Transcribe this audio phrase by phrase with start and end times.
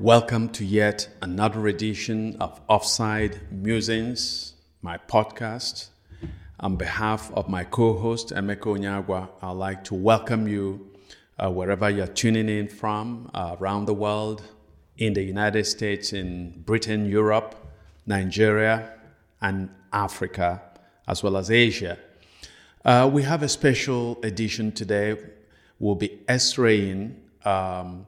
[0.00, 5.90] Welcome to yet another edition of Offside Musings, my podcast.
[6.58, 10.90] On behalf of my co host, Emeka Onyeagwa, I'd like to welcome you
[11.38, 14.42] uh, wherever you're tuning in from uh, around the world,
[14.98, 17.54] in the United States, in Britain, Europe,
[18.04, 18.94] Nigeria,
[19.40, 20.60] and Africa,
[21.06, 21.98] as well as Asia.
[22.84, 25.16] Uh, we have a special edition today.
[25.78, 27.14] We'll be x-raying
[27.44, 28.06] um,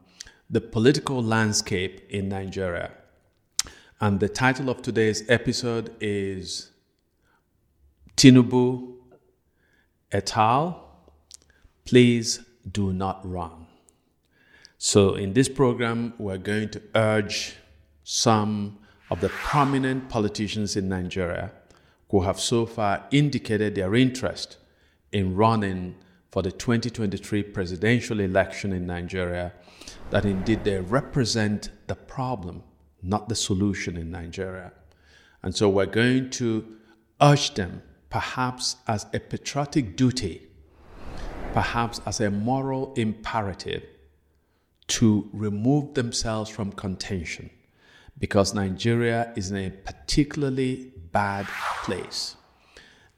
[0.48, 2.92] the political landscape in Nigeria.
[4.00, 6.70] And the title of today's episode is
[8.16, 8.94] Tinubu
[10.12, 10.82] et al.
[11.84, 13.66] Please do not run.
[14.78, 17.56] So, in this program, we're going to urge
[18.04, 18.78] some
[19.10, 21.52] of the prominent politicians in Nigeria
[22.10, 24.58] who have so far indicated their interest
[25.12, 25.94] in running
[26.30, 29.52] for the 2023 presidential election in Nigeria
[30.10, 32.62] that indeed they represent the problem,
[33.02, 34.72] not the solution in Nigeria.
[35.42, 36.76] And so we're going to
[37.20, 40.46] urge them, perhaps as a patriotic duty,
[41.52, 43.84] perhaps as a moral imperative,
[44.88, 47.50] to remove themselves from contention
[48.18, 51.46] because Nigeria is in a particularly bad
[51.84, 52.36] place.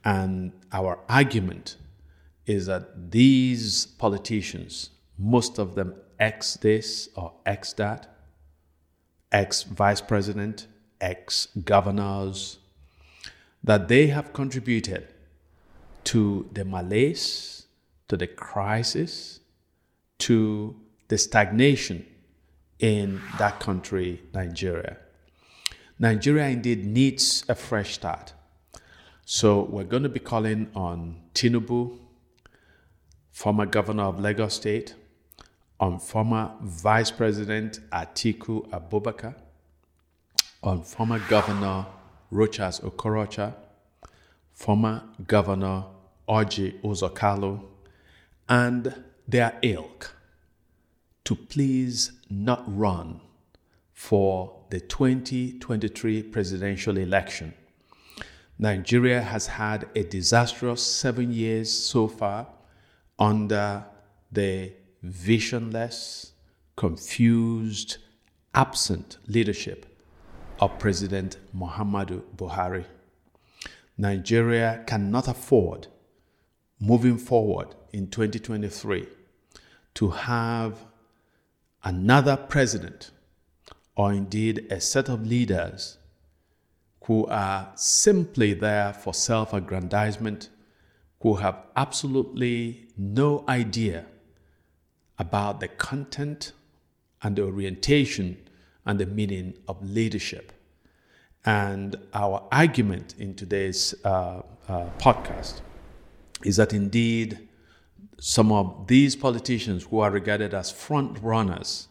[0.04, 1.76] And our argument
[2.46, 8.14] is that these politicians, most of them ex this or ex that,
[9.32, 10.66] ex vice president,
[11.00, 12.58] ex governors,
[13.62, 15.08] that they have contributed
[16.04, 17.66] to the malaise,
[18.08, 19.40] to the crisis,
[20.18, 20.76] to
[21.08, 22.06] the stagnation
[22.78, 24.96] in that country, Nigeria.
[25.98, 28.32] Nigeria indeed needs a fresh start.
[29.24, 31.98] So we're going to be calling on Tinubu,
[33.30, 34.94] former governor of Lagos State,
[35.80, 39.34] on former Vice President Atiku Abubakar,
[40.62, 41.86] on former Governor
[42.32, 43.54] Rochas Okorocha,
[44.52, 45.84] former Governor
[46.28, 47.60] Orji Uzor Kalu,
[48.48, 50.14] and their ilk
[51.24, 53.20] to please not run
[53.92, 57.54] for the 2023 presidential election.
[58.58, 62.46] Nigeria has had a disastrous seven years so far
[63.18, 63.84] under
[64.32, 64.72] the
[65.02, 66.32] visionless,
[66.76, 67.98] confused,
[68.54, 69.86] absent leadership
[70.60, 72.84] of President Muhammadu Buhari.
[73.96, 75.88] Nigeria cannot afford,
[76.80, 79.06] moving forward in 2023,
[79.94, 80.78] to have
[81.84, 83.10] another president
[83.96, 85.98] or indeed a set of leaders
[87.04, 90.50] who are simply there for self aggrandizement,
[91.20, 94.04] who have absolutely no idea
[95.18, 96.52] about the content
[97.22, 98.36] and the orientation
[98.86, 100.52] and the meaning of leadership.
[101.44, 105.60] And our argument in today's uh, uh, podcast
[106.44, 107.48] is that indeed
[108.20, 111.88] some of these politicians who are regarded as front runners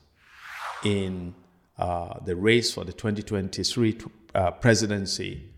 [0.83, 1.33] in
[1.77, 3.97] uh, the race for the 2023
[4.35, 5.49] uh, presidency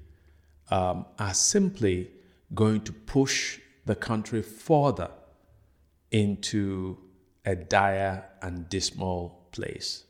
[0.69, 2.11] um, are simply
[2.53, 5.09] going to push the country further
[6.11, 6.97] into
[7.45, 10.03] a dire and dismal place.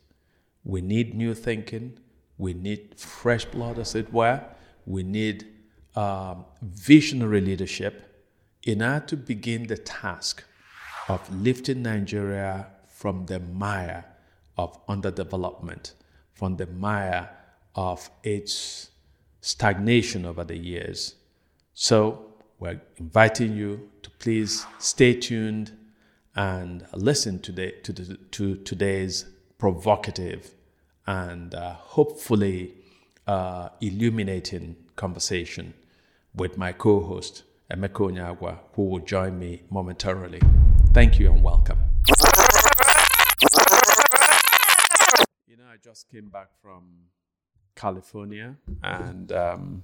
[0.64, 1.98] We need new thinking.
[2.38, 4.42] We need fresh blood, as it were.
[4.86, 5.46] We need
[5.94, 8.26] um, visionary leadership
[8.62, 10.44] in order to begin the task
[11.08, 14.04] of lifting Nigeria from the mire
[14.56, 15.92] of underdevelopment,
[16.34, 17.30] from the mire
[17.74, 18.90] of its
[19.40, 21.14] stagnation over the years.
[21.72, 22.26] So,
[22.58, 25.72] we're inviting you to please stay tuned
[26.36, 29.26] and listen to, the, to, the, to today's
[29.58, 30.54] provocative
[31.06, 32.74] and uh, hopefully
[33.26, 35.74] uh, illuminating conversation
[36.34, 40.40] with my co host, Emeka Onyeagwa, who will join me momentarily.
[40.92, 41.78] Thank you and welcome.
[45.48, 46.84] You know, I just came back from
[47.74, 49.82] California and um,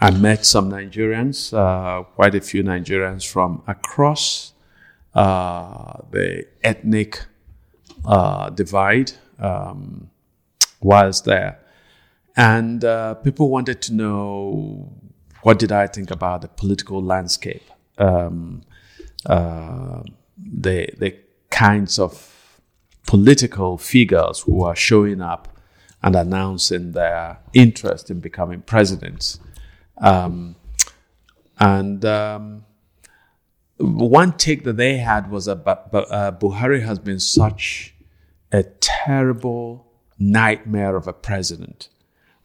[0.00, 4.52] I met some Nigerians, uh, quite a few Nigerians from across
[6.10, 7.24] the ethnic
[8.04, 10.10] uh, divide um,
[10.80, 11.58] was there.
[12.36, 14.92] And uh, people wanted to know
[15.42, 17.64] what did I think about the political landscape,
[17.98, 18.62] um,
[19.26, 20.02] uh,
[20.36, 21.16] the, the
[21.50, 22.60] kinds of
[23.06, 25.48] political figures who are showing up
[26.02, 29.40] and announcing their interest in becoming presidents.
[30.00, 30.54] Um,
[31.58, 32.64] and um,
[33.78, 37.94] one take that they had was that uh, Buhari has been such
[38.52, 39.86] a terrible
[40.18, 41.88] nightmare of a president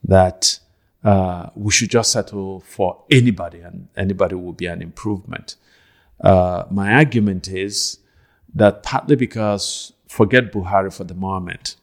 [0.04, 0.60] that
[1.04, 5.56] uh, we should just settle for anybody and anybody will be an improvement.
[6.22, 8.00] Uh, my argument is
[8.54, 11.76] that partly because, forget Buhari for the moment,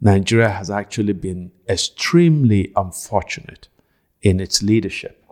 [0.00, 3.68] Nigeria has actually been extremely unfortunate
[4.22, 5.24] in its leadership,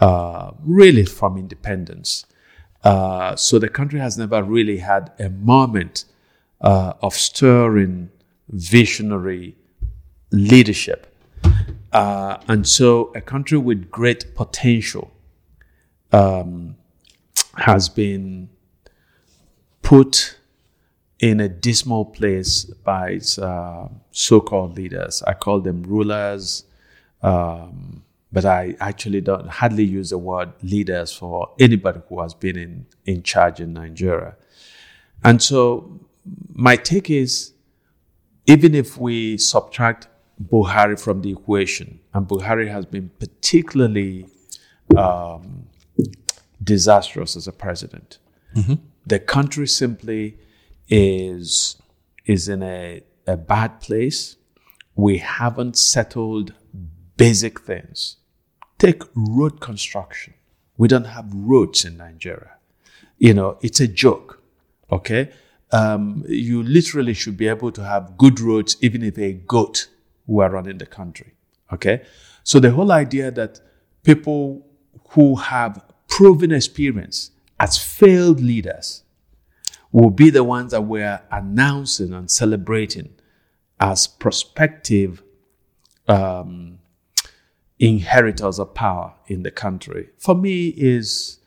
[0.00, 2.24] uh, really from independence.
[2.84, 6.04] Uh, so the country has never really had a moment
[6.60, 8.10] uh, of stirring,
[8.48, 9.56] visionary
[10.30, 11.14] leadership.
[11.92, 15.10] Uh, and so a country with great potential
[16.12, 16.76] um,
[17.56, 18.48] has been
[19.82, 20.38] put
[21.18, 25.22] in a dismal place by its uh, so-called leaders.
[25.22, 26.64] I call them rulers,
[27.22, 32.56] um, but I actually don't hardly use the word leaders for anybody who has been
[32.56, 34.36] in, in charge in Nigeria.
[35.24, 36.00] And so
[36.52, 37.52] my take is,
[38.46, 40.08] even if we subtract
[40.42, 44.26] Buhari from the equation, and Buhari has been particularly
[44.96, 45.66] um,
[46.62, 48.18] disastrous as a president.
[48.54, 48.74] Mm-hmm.
[49.06, 50.38] The country simply
[50.88, 51.76] is
[52.24, 54.36] is in a, a bad place.
[54.94, 56.52] We haven't settled
[57.16, 58.17] basic things.
[58.78, 60.34] Take road construction.
[60.76, 62.52] We don't have roads in Nigeria.
[63.18, 64.40] You know, it's a joke.
[64.90, 65.30] Okay.
[65.70, 69.88] Um, you literally should be able to have good roads even if a goat
[70.26, 71.34] were running the country.
[71.72, 72.02] Okay.
[72.44, 73.60] So the whole idea that
[74.04, 74.66] people
[75.10, 79.02] who have proven experience as failed leaders
[79.92, 83.10] will be the ones that we're announcing and celebrating
[83.80, 85.22] as prospective
[86.06, 86.77] um,
[87.78, 90.08] inheritors of power in the country.
[90.18, 91.38] For me, is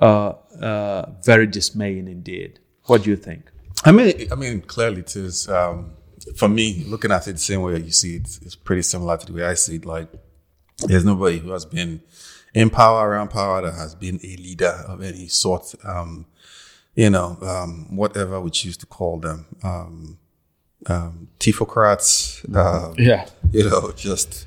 [0.00, 2.58] uh, uh, very dismaying indeed.
[2.84, 3.50] What do you think?
[3.84, 5.48] I mean, I mean, clearly it is.
[5.48, 5.92] Um,
[6.36, 9.26] for me, looking at it the same way you see it, it's pretty similar to
[9.26, 9.84] the way I see it.
[9.84, 10.08] Like,
[10.78, 12.00] there's nobody who has been
[12.54, 15.74] in power, around power, that has been a leader of any sort.
[15.84, 16.26] Um,
[16.94, 20.18] you know, um, whatever we choose to call them, um,
[20.86, 24.46] um, tifocrats, uh, yeah, you know, just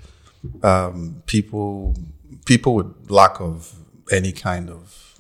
[0.64, 1.96] um, people,
[2.46, 3.74] people with lack of
[4.12, 5.20] any kind of,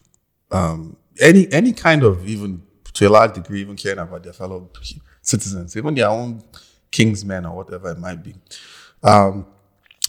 [0.52, 2.62] um, any any kind of even
[2.94, 4.70] to a large degree, even caring about their fellow
[5.22, 6.44] citizens, even their own
[6.92, 8.34] kingsmen or whatever it might be.
[9.04, 9.46] Um,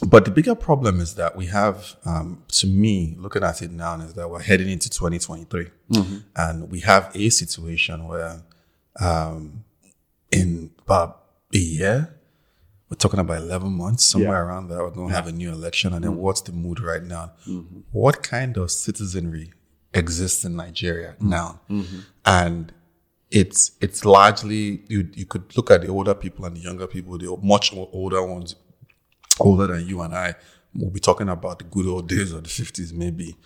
[0.06, 3.98] but the bigger problem is that we have, um, to me, looking at it now,
[4.00, 6.16] is that we're heading into 2023, mm-hmm.
[6.36, 8.42] and we have a situation where,
[9.00, 9.64] um,
[10.30, 11.22] in about
[11.54, 12.15] a year,
[12.88, 14.44] we're talking about 11 months, somewhere yeah.
[14.44, 15.92] around there, we're going to have a new election.
[15.92, 16.20] And then mm-hmm.
[16.20, 17.32] what's the mood right now?
[17.46, 17.80] Mm-hmm.
[17.92, 19.52] What kind of citizenry
[19.92, 21.28] exists in Nigeria mm-hmm.
[21.28, 21.60] now?
[21.68, 21.98] Mm-hmm.
[22.24, 22.72] And
[23.30, 27.18] it's it's largely you you could look at the older people and the younger people,
[27.18, 28.54] the much older ones
[29.40, 30.36] older than you and I
[30.78, 33.36] We'll be talking about the good old days of the 50s, maybe.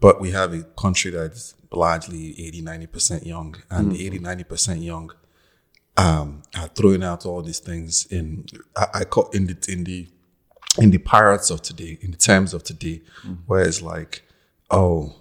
[0.00, 3.56] But we have a country that's largely 80, 90% young.
[3.70, 3.96] And mm-hmm.
[3.96, 5.10] the 80, 90% young
[5.98, 8.46] um, are throwing out all these things in,
[8.76, 10.08] I, I call in the, in the,
[10.78, 13.34] in the pirates of today, in the terms of today, mm-hmm.
[13.46, 14.22] where it's like,
[14.70, 15.14] oh,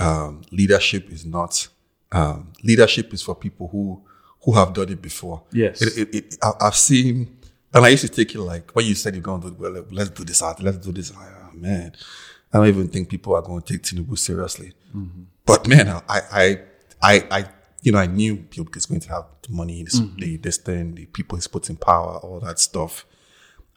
[0.00, 1.68] um, leadership is not,
[2.10, 4.02] um, leadership is for people who,
[4.42, 5.42] who have done it before.
[5.52, 5.80] Yes.
[5.80, 7.38] It, it, it, I've seen
[7.74, 9.84] and I used to take it like when you said you're going to do well,
[9.90, 11.12] let's do this out, let's do this.
[11.14, 11.92] Oh, man,
[12.52, 14.72] I don't even think people are going to take Tinubu seriously.
[14.96, 15.22] Mm-hmm.
[15.44, 16.60] But man, I, I,
[17.02, 17.48] I, I,
[17.84, 20.18] you know, I knew he was going to have the money, this, mm-hmm.
[20.18, 23.04] the, this thing, the people he's put in power, all that stuff.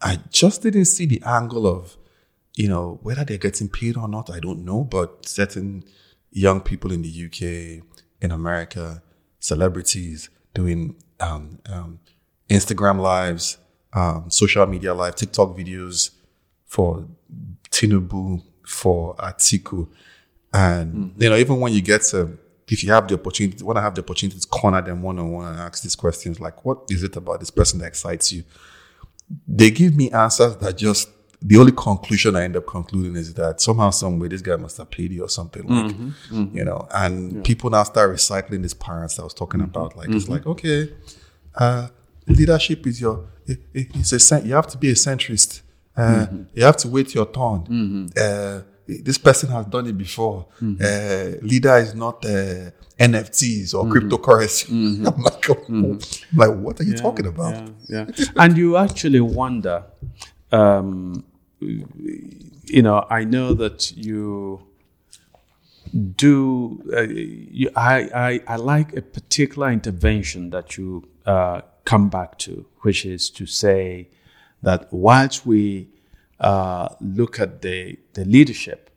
[0.02, 1.98] I just didn't see the angle of,
[2.56, 4.86] you know, whether they're getting paid or not, I don't know.
[4.86, 5.84] But certain
[6.32, 7.84] young people in the UK,
[8.22, 9.04] in America,
[9.42, 12.00] celebrities doing um, um,
[12.50, 13.58] Instagram lives,
[13.92, 16.12] um, social media live, TikTok videos
[16.66, 17.06] for
[17.72, 19.90] Tinubu, for Atiku.
[20.54, 21.22] And, mm.
[21.22, 22.38] you know, even when you get to,
[22.68, 25.32] if you have the opportunity, when I have the opportunity to corner them one on
[25.32, 28.44] one and ask these questions, like, what is it about this person that excites you?
[29.48, 31.10] They give me answers that just,
[31.42, 34.78] the only conclusion I end up concluding is that somehow, some way, this guy must
[34.78, 36.58] have paid you or something like, mm-hmm, mm-hmm.
[36.58, 37.42] you know, and yeah.
[37.44, 39.96] people now start recycling these parents I was talking mm-hmm, about.
[39.96, 40.34] Like, it's mm-hmm.
[40.34, 40.94] like, okay,
[41.56, 41.90] uh,
[42.28, 45.62] leadership is your it, it's a you have to be a centrist.
[45.96, 46.44] Uh, mm-hmm.
[46.54, 47.64] You have to wait your turn.
[47.64, 48.08] Mm-hmm.
[48.18, 50.48] Uh, this person has done it before.
[50.62, 50.82] Mm-hmm.
[50.82, 53.94] Uh, leader is not uh, NFTs or mm-hmm.
[53.94, 54.67] cryptocurrency.
[54.77, 55.08] Mm-hmm.
[55.08, 56.39] I'm like, oh, mm-hmm.
[56.39, 57.70] like, what are you yeah, talking about?
[57.88, 58.25] Yeah, yeah.
[58.38, 59.84] and you actually wonder.
[60.51, 61.25] Um,
[61.60, 64.62] you know, I know that you
[66.15, 66.82] do.
[66.96, 72.65] Uh, you, I, I I like a particular intervention that you uh, come back to,
[72.82, 74.10] which is to say,
[74.62, 75.88] that whilst we
[76.39, 78.89] uh, look at the, the leadership,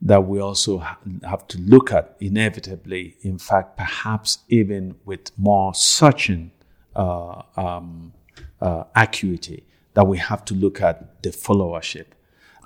[0.00, 5.74] that we also ha- have to look at inevitably, in fact, perhaps even with more
[5.74, 6.50] searching
[6.96, 8.12] uh, um,
[8.60, 9.64] uh, acuity,
[9.94, 12.06] that we have to look at the followership.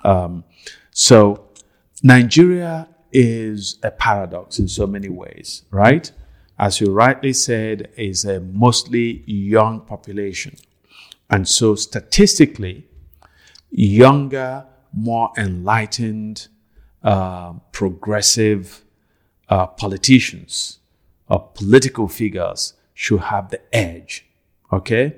[0.03, 0.43] Um,
[0.91, 1.49] so,
[2.03, 6.11] Nigeria is a paradox in so many ways, right?
[6.59, 10.55] As you rightly said, is a mostly young population.
[11.29, 12.86] And so statistically,
[13.69, 16.47] younger, more enlightened,
[17.03, 18.83] uh, progressive
[19.49, 20.79] uh, politicians
[21.29, 24.25] or political figures should have the edge,
[24.71, 25.15] okay?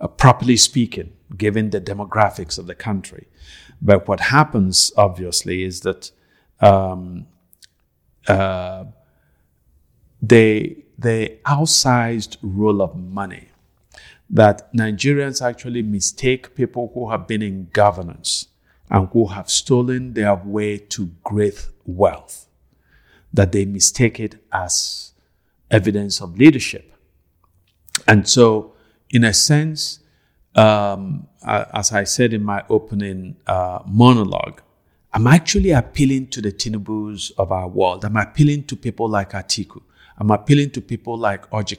[0.00, 3.28] Uh, properly speaking, given the demographics of the country.
[3.80, 6.10] But what happens, obviously, is that
[6.60, 7.26] um,
[8.26, 8.84] uh,
[10.20, 13.48] the, the outsized role of money
[14.32, 18.48] that Nigerians actually mistake people who have been in governance
[18.90, 22.46] and who have stolen their way to great wealth,
[23.32, 25.12] that they mistake it as
[25.70, 26.94] evidence of leadership.
[28.08, 28.72] And so,
[29.10, 30.00] in a sense,
[30.54, 34.62] um, as I said in my opening uh, monologue,
[35.12, 38.04] I'm actually appealing to the Tinubus of our world.
[38.04, 39.82] I'm appealing to people like Atiku.
[40.16, 41.78] I'm appealing to people like Orji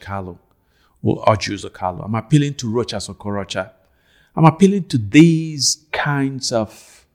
[1.03, 3.71] Or Orji I'm appealing to Rochas Okorocha.
[4.35, 7.05] I'm appealing to these kinds of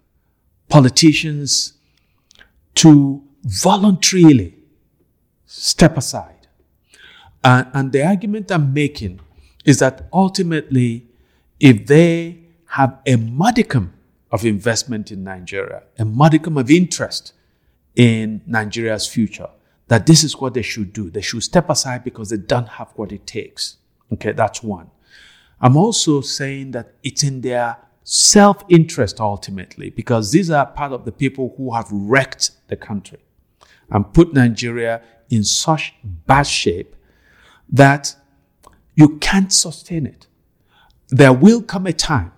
[0.68, 1.72] politicians
[2.76, 4.54] to voluntarily
[5.46, 6.46] step aside.
[7.42, 9.20] Uh, and the argument I'm making
[9.64, 11.06] is that ultimately,
[11.58, 13.94] if they have a modicum
[14.30, 17.32] of investment in Nigeria, a modicum of interest
[17.96, 19.48] in Nigeria's future,
[19.88, 21.10] that this is what they should do.
[21.10, 23.78] They should step aside because they don't have what it takes.
[24.12, 24.90] Okay, that's one.
[25.60, 31.04] I'm also saying that it's in their self interest ultimately because these are part of
[31.04, 33.18] the people who have wrecked the country
[33.90, 36.94] and put Nigeria in such bad shape
[37.70, 38.14] that
[38.94, 40.26] you can't sustain it.
[41.10, 42.32] There will come a time,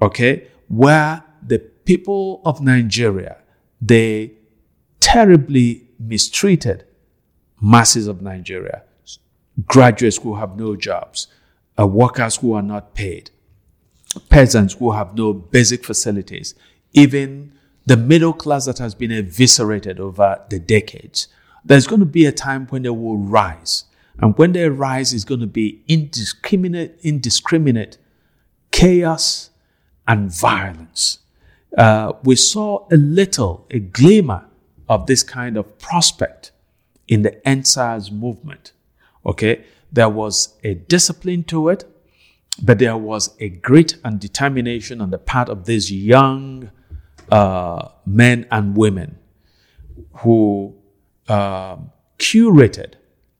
[0.00, 3.38] okay, where the people of Nigeria,
[3.80, 4.32] they
[5.00, 6.84] terribly mistreated
[7.60, 8.82] masses of Nigeria,
[9.66, 11.28] graduates who have no jobs,
[11.78, 13.30] uh, workers who are not paid,
[14.28, 16.54] peasants who have no basic facilities,
[16.92, 17.52] even
[17.86, 21.28] the middle class that has been eviscerated over the decades.
[21.64, 23.84] There's going to be a time when they will rise.
[24.18, 27.98] And when they rise, it's going to be indiscriminate, indiscriminate
[28.70, 29.50] chaos
[30.06, 31.18] and violence.
[31.76, 34.46] Uh, we saw a little, a glimmer
[34.88, 36.52] of this kind of prospect
[37.08, 38.72] in the EndSARS movement.
[39.26, 41.84] Okay, there was a discipline to it,
[42.62, 46.70] but there was a grit and determination on the part of these young
[47.30, 49.18] uh, men and women
[50.18, 50.74] who
[51.28, 51.76] uh,
[52.18, 52.94] curated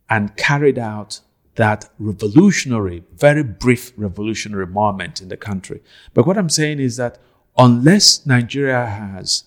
[0.08, 1.20] and carried out
[1.56, 5.80] that revolutionary, very brief revolutionary moment in the country.
[6.12, 7.18] But what I'm saying is that
[7.56, 9.44] unless Nigeria has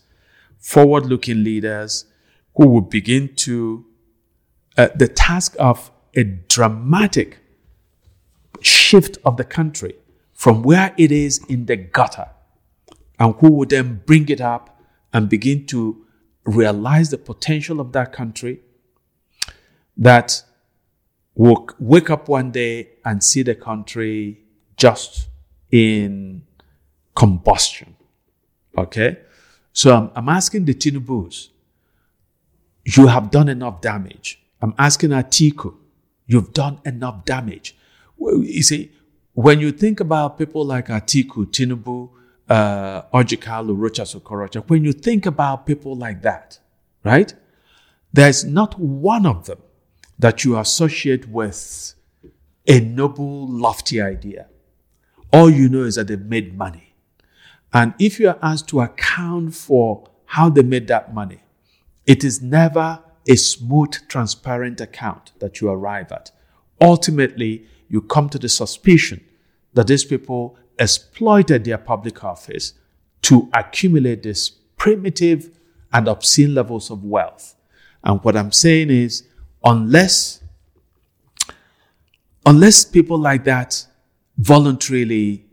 [0.67, 2.03] forward looking leaders
[2.55, 3.85] who will begin to,
[4.77, 7.37] uh, the task of a dramatic
[8.61, 9.95] shift of the country
[10.33, 12.27] from where it is in the gutter
[13.17, 14.81] and who would then bring it up
[15.13, 16.05] and begin to
[16.43, 18.59] realize the potential of that country
[19.95, 20.43] that
[21.33, 24.41] will wake up one day and see the country
[24.75, 25.29] just
[25.71, 26.43] in
[27.15, 27.95] combustion.
[28.77, 29.17] Okay?
[29.77, 31.49] So I'm, I'm asking the Tinubus,
[32.83, 34.41] you have done enough damage.
[34.59, 35.75] I'm asking Atiku,
[36.25, 37.77] you've done enough damage.
[38.19, 38.91] You see,
[39.33, 42.09] when you think about people like Atiku, Tinubu,
[42.49, 46.57] uh, Orji Kalu, Rochas Okorocha, when you think about people like that,
[47.03, 47.35] right?
[48.11, 49.59] There's not one of them
[50.17, 51.93] that you associate with
[52.65, 54.47] a noble, lofty idea.
[55.31, 56.86] All you know is that they've made money.
[57.73, 61.43] And if you are asked to account for how they made that money,
[62.05, 66.31] it is never a smooth, transparent account that you arrive at.
[66.79, 69.23] Ultimately, you come to the suspicion
[69.73, 72.73] that these people exploited their public office
[73.23, 75.49] to accumulate these primitive
[75.91, 77.55] and obscene levels of wealth.
[78.03, 79.23] And what I'm saying is,
[79.63, 80.41] unless
[82.45, 83.85] unless people like that
[84.37, 85.45] voluntarily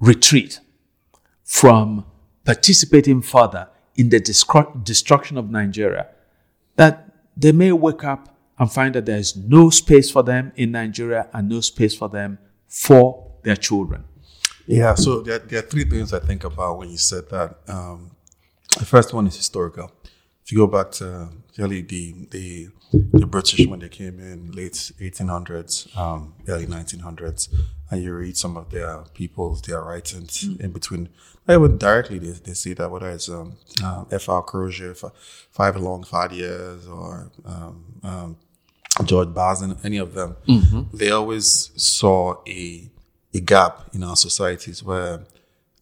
[0.00, 0.58] retreat
[1.50, 2.04] from
[2.44, 6.06] participating further in the destruction of Nigeria,
[6.76, 10.70] that they may wake up and find that there is no space for them in
[10.70, 12.38] Nigeria and no space for them
[12.68, 14.04] for their children.
[14.68, 17.58] Yeah, so there, there are three things I think about when you said that.
[17.66, 18.12] Um,
[18.78, 19.90] the first one is historical.
[20.44, 21.28] If you go back to
[21.58, 27.48] really the the the British when they came in late 1800s, um, early 1900s,
[27.90, 31.08] and you read some of their people's their writings in between.
[31.46, 34.42] Not even directly, they, they see that whether it's um, um, F.R.
[34.42, 34.94] Crozier,
[35.50, 38.36] Five Long Five Years, or um, um,
[39.04, 40.36] George Bazin, any of them,
[40.92, 42.90] they always saw a
[43.32, 45.20] a gap in our societies where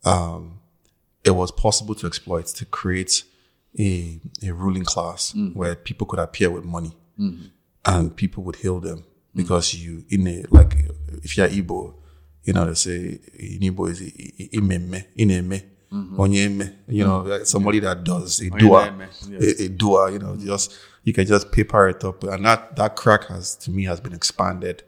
[0.05, 0.61] um,
[1.25, 3.25] it was possible to exploit to create
[3.79, 6.93] a a ruling class where people could appear with money
[7.85, 10.77] and people would hail them because you in a like
[11.23, 11.95] if you're Igbo,
[12.45, 18.05] you know they say in Igbo is imeme, ineme, onyeme, you know like somebody that
[18.05, 18.95] does a dua,
[19.31, 19.61] yes.
[19.61, 22.97] a, a dua, you know just you can just paper it up, and that that
[22.97, 24.83] crack has to me has been expanded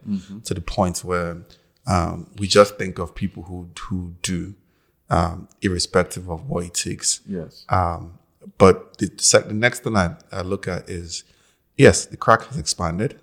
[0.45, 1.43] to the point where
[1.87, 4.55] um, we just think of people who who do
[5.09, 7.21] um, irrespective of what it takes.
[7.27, 7.65] Yes.
[7.69, 8.19] Um,
[8.59, 11.25] but the, sec- the next thing I, I look at is
[11.77, 13.21] yes, the crack has expanded.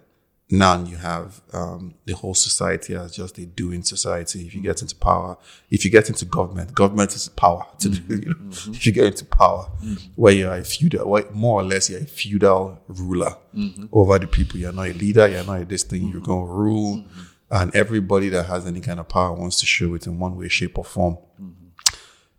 [0.50, 4.48] Now you have um, the whole society as just a doing society.
[4.48, 5.38] If you get into power,
[5.70, 7.66] if you get into government, government is power.
[7.80, 8.14] To do, mm-hmm.
[8.30, 10.12] you know, If you get into power, mm-hmm.
[10.16, 13.88] where you're a feudal, where more or less you're a feudal ruler mm-hmm.
[13.92, 14.58] over the people.
[14.58, 15.28] You're not a leader.
[15.28, 16.08] You're not a this thing.
[16.08, 17.04] You're going to rule,
[17.52, 20.48] and everybody that has any kind of power wants to show it in one way,
[20.48, 21.18] shape, or form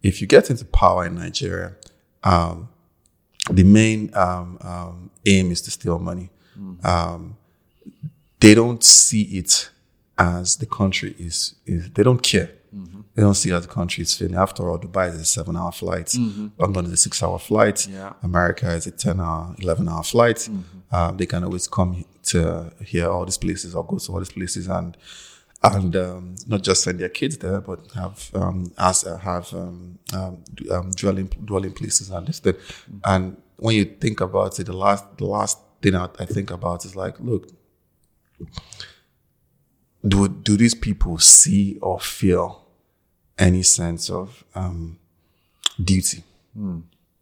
[0.02, 1.74] if you get into power in Nigeria,
[2.24, 2.68] um,
[3.50, 6.30] the main um, um, aim is to steal money.
[6.84, 7.36] Um,
[8.40, 9.70] they don't see it
[10.16, 12.50] as the country is, is they don't care.
[13.14, 14.36] They don't see as the country is failing.
[14.36, 16.14] After all, Dubai is a seven hour flight.
[16.58, 17.88] London is a six hour flight.
[17.88, 18.12] Yeah.
[18.22, 20.48] America is a 10 hour, 11 hour flight.
[20.92, 24.30] Um, they can always come to here, all these places, or go to all these
[24.30, 24.96] places and
[25.62, 29.98] and um, not just send their kids there, but have um, as uh, have um,
[30.12, 32.54] um, d- um, dwelling dwelling places and this thing.
[33.04, 36.84] And when you think about it, the last the last thing I, I think about
[36.84, 37.48] is like, look,
[40.06, 42.64] do do these people see or feel
[43.36, 44.98] any sense of um,
[45.82, 46.22] duty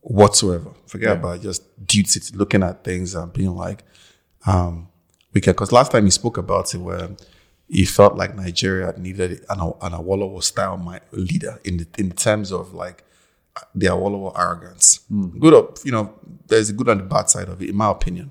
[0.01, 0.71] whatsoever?
[0.87, 3.83] Forget about just duty, to looking at things and being like,
[4.47, 4.89] um,
[5.33, 5.53] we can.
[5.55, 7.09] Because last time you spoke about it, where
[7.69, 12.53] you felt like Nigeria needed an, an Awolowo style mi- leader in the, in terms
[12.53, 13.03] of like
[13.75, 15.01] the Awolowo arrogance.
[15.41, 16.15] Good, up, you know,
[16.47, 18.31] there's a good and the bad side of it, in my opinion.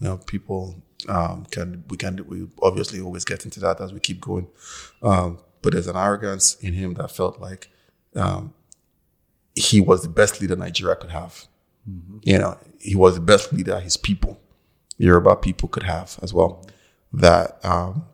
[0.00, 4.00] You know, people um, can we can we obviously always get into that as we
[4.00, 4.46] keep going,
[5.02, 7.68] um, but there's an arrogance in him that felt like
[8.16, 8.54] um,
[9.54, 11.46] he was the best leader Nigeria could have.
[12.22, 14.38] You know, he was the best leader his people,
[14.98, 16.64] Yoruba people could have as well.
[17.12, 18.04] That um,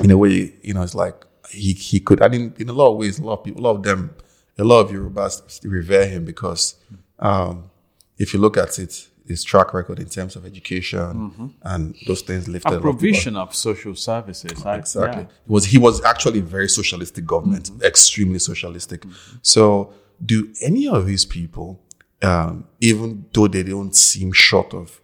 [0.00, 2.22] in a way, you know, it's like he he could.
[2.22, 4.14] I mean, in a lot of ways, a lot of people, a lot of them,
[4.58, 6.74] a lot of Yorubas revere him because
[7.18, 7.70] um,
[8.18, 12.46] if you look at it, his track record in terms of education and those things
[12.46, 14.64] lifted a lot of provision of social services.
[14.64, 15.22] I- Exactly.
[15.22, 15.28] yeah.
[15.46, 19.04] He was he was actually a very socialistic government, extremely socialistic.
[19.42, 19.92] So,
[20.24, 21.80] do any of these people,
[22.22, 25.00] um, even though they don't seem short of,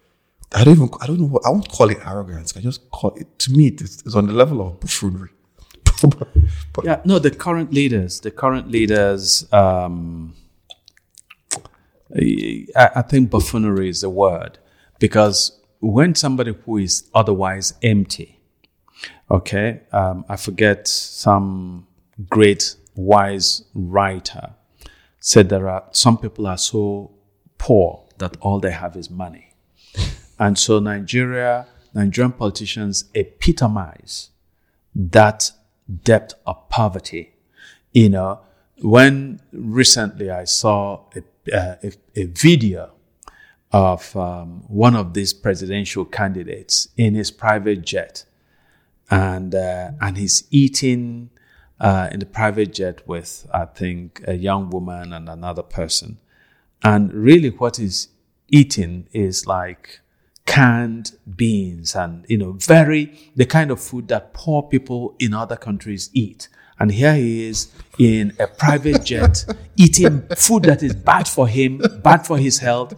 [0.53, 2.57] I don't even I don't know what I won't call it arrogance.
[2.57, 5.31] I just call it to me it's, it's on the level of buffoonery.
[6.73, 10.35] but, Yeah, no, the current leaders, the current leaders, um,
[12.17, 14.59] I, I think buffoonery is the word
[14.99, 18.41] because when somebody who is otherwise empty,
[19.31, 21.87] okay, um, I forget some
[22.29, 24.55] great wise writer
[25.21, 27.13] said there are some people are so
[27.59, 29.50] poor that all they have is money.
[30.41, 34.31] And so Nigeria, Nigerian politicians epitomize
[34.95, 35.53] that
[36.03, 37.35] depth of poverty.
[37.93, 38.41] You know,
[38.81, 42.93] when recently I saw a, uh, a, a video
[43.71, 48.25] of um, one of these presidential candidates in his private jet,
[49.11, 51.31] and uh, and he's eating
[51.81, 56.19] uh, in the private jet with I think a young woman and another person,
[56.83, 58.09] and really what he's
[58.49, 60.01] eating is like
[60.51, 65.57] canned beans and you know very the kind of food that poor people in other
[65.57, 66.49] countries eat.
[66.81, 69.45] And here he is in a private jet
[69.77, 72.95] eating food that is bad for him bad for his health.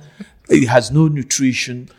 [0.49, 1.91] He has no nutrition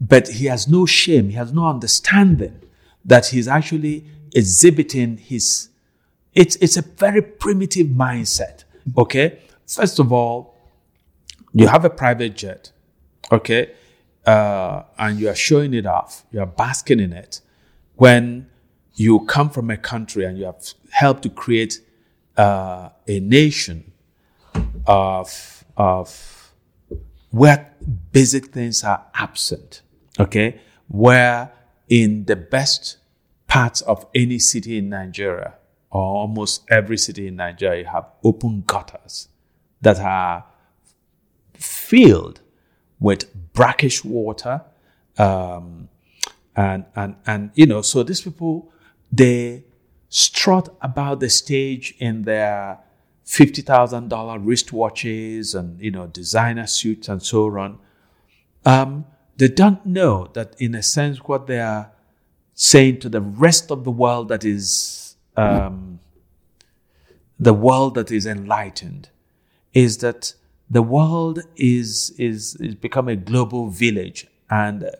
[0.00, 1.28] but he has no shame.
[1.28, 2.58] He has no understanding
[3.04, 5.68] that he's actually exhibiting his
[6.32, 8.64] it's it's a very primitive mindset
[8.96, 9.40] okay?
[9.66, 10.56] First of all
[11.52, 12.72] you have a private jet
[13.30, 13.72] okay
[14.26, 17.40] uh, and you are showing it off, you are basking in it,
[17.96, 18.48] when
[18.94, 21.80] you come from a country and you have helped to create
[22.36, 23.92] uh, a nation
[24.86, 26.52] of of
[27.30, 27.72] where
[28.12, 29.82] basic things are absent.
[30.20, 31.50] Okay, where
[31.88, 32.98] in the best
[33.46, 35.54] parts of any city in Nigeria,
[35.90, 39.28] or almost every city in Nigeria, you have open gutters
[39.80, 40.44] that are
[41.54, 42.40] filled
[43.00, 44.62] with brackish water.
[45.18, 45.88] Um,
[46.56, 48.70] and, and, and, you know, so these people,
[49.10, 49.64] they
[50.08, 52.78] strut about the stage in their
[53.26, 54.08] $50,000
[54.44, 57.78] wristwatches and, you know, designer suits and so on.
[58.64, 61.90] Um, they don't know that in a sense what they are
[62.54, 65.98] saying to the rest of the world that is, um,
[67.40, 69.08] the world that is enlightened
[69.72, 70.34] is that
[70.72, 74.90] the world is is is become a global village and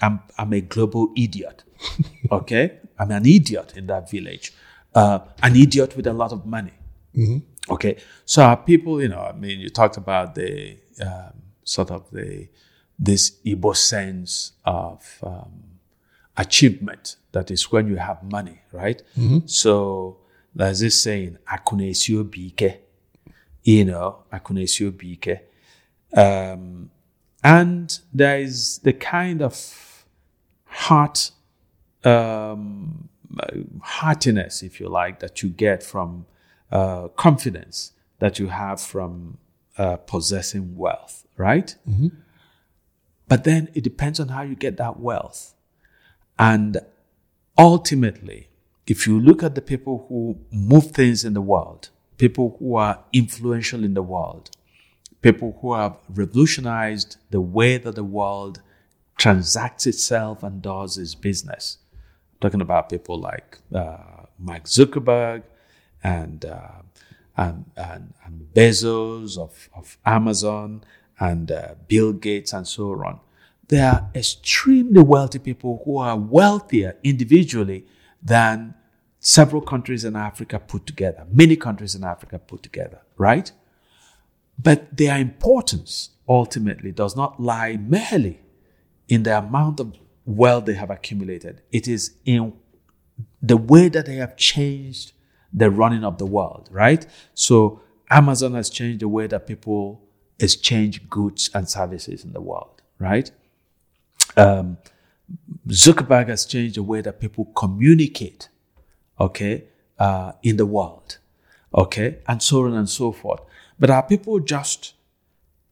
[0.00, 1.64] I'm I'm a global idiot.
[2.32, 4.52] okay, I'm an idiot in that village,
[4.94, 6.72] uh, an idiot with a lot of money.
[7.16, 7.38] Mm-hmm.
[7.74, 11.32] Okay, so our people, you know, I mean, you talked about the um,
[11.64, 12.48] sort of the
[12.98, 15.52] this Igbo sense of um,
[16.36, 19.02] achievement that is when you have money, right?
[19.16, 19.46] Mm-hmm.
[19.46, 20.18] So
[20.54, 22.87] there's this saying, "Akunesio bike."
[23.64, 25.48] You know, Akunesio Bike.
[26.14, 26.90] Um,
[27.42, 30.04] and there is the kind of
[30.64, 31.30] heart,
[32.04, 33.08] um,
[33.82, 36.26] heartiness, if you like, that you get from
[36.70, 39.38] uh, confidence that you have from
[39.76, 41.76] uh, possessing wealth, right?
[41.88, 42.08] Mm-hmm.
[43.28, 45.54] But then it depends on how you get that wealth.
[46.38, 46.78] And
[47.56, 48.48] ultimately,
[48.86, 53.02] if you look at the people who move things in the world, people who are
[53.12, 54.50] influential in the world,
[55.22, 58.60] people who have revolutionized the way that the world
[59.16, 61.78] transacts itself and does its business.
[61.94, 63.98] I'm talking about people like uh,
[64.38, 65.42] Mark Zuckerberg
[66.02, 66.82] and, uh,
[67.36, 70.84] and, and, and, Bezos of, of Amazon
[71.18, 73.20] and uh, Bill Gates and so on.
[73.68, 77.86] They are extremely wealthy people who are wealthier individually
[78.22, 78.74] than
[79.20, 83.50] several countries in Africa put together, many countries in Africa put together, right?
[84.58, 88.40] But their importance ultimately does not lie merely
[89.08, 91.62] in the amount of wealth they have accumulated.
[91.72, 92.52] It is in
[93.40, 95.12] the way that they have changed
[95.52, 97.06] the running of the world, right?
[97.34, 100.02] So Amazon has changed the way that people
[100.38, 103.30] exchange goods and services in the world, right?
[104.36, 104.78] Um,
[105.68, 108.48] Zuckerberg has changed the way that people communicate
[109.18, 109.64] okay,
[109.98, 111.18] uh, in the world,
[111.74, 113.40] okay, and so on and so forth.
[113.78, 114.94] But our people just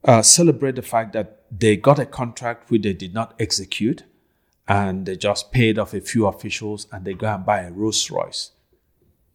[0.04, 4.04] uh, celebrate the fact that they got a contract which they did not execute,
[4.68, 8.10] and they just paid off a few officials, and they go and buy a Rolls
[8.10, 8.52] Royce,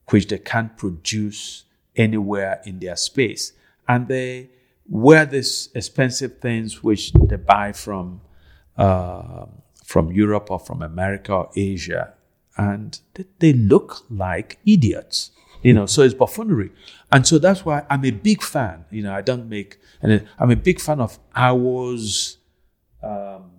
[0.10, 3.54] which they can't produce anywhere in their space,
[3.88, 4.50] and they
[4.90, 8.22] wear these expensive things which they buy from
[8.78, 9.46] uh,
[9.86, 12.14] from Europe or from America or Asia
[12.58, 13.00] and
[13.40, 15.32] they look like idiots.
[15.62, 16.72] You know, so it's buffoonery.
[17.12, 18.86] And so that's why I'm a big fan.
[18.90, 22.38] You know, I don't make, and I'm a big fan of Awo's.
[23.04, 23.52] Um,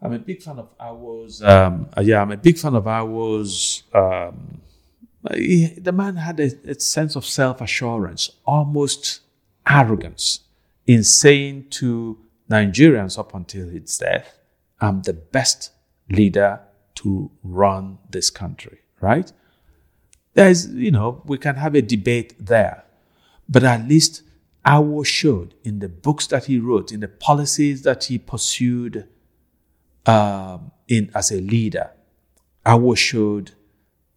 [0.00, 1.42] I'm a big fan of Awo's.
[1.42, 3.82] Um, uh, yeah, I'm a big fan of Awo's.
[3.92, 4.60] Um,
[5.24, 9.20] the man had a, a sense of self assurance, almost
[9.68, 10.40] arrogance,
[10.86, 14.38] in saying to Nigerians up until his death,
[14.80, 15.72] I'm the best
[16.08, 16.60] leader
[16.98, 19.32] to run this country, right?
[20.34, 22.84] There's, you know, we can have a debate there,
[23.48, 24.22] but at least
[24.66, 29.06] Awo showed in the books that he wrote, in the policies that he pursued
[30.06, 31.90] um, in as a leader,
[32.66, 33.52] Awo showed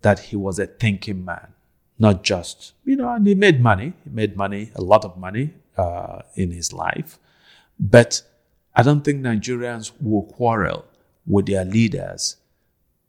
[0.01, 1.53] that he was a thinking man,
[1.99, 3.93] not just, you know, and he made money.
[4.03, 7.19] He made money, a lot of money uh, in his life.
[7.79, 8.23] But
[8.75, 10.85] I don't think Nigerians will quarrel
[11.27, 12.37] with their leaders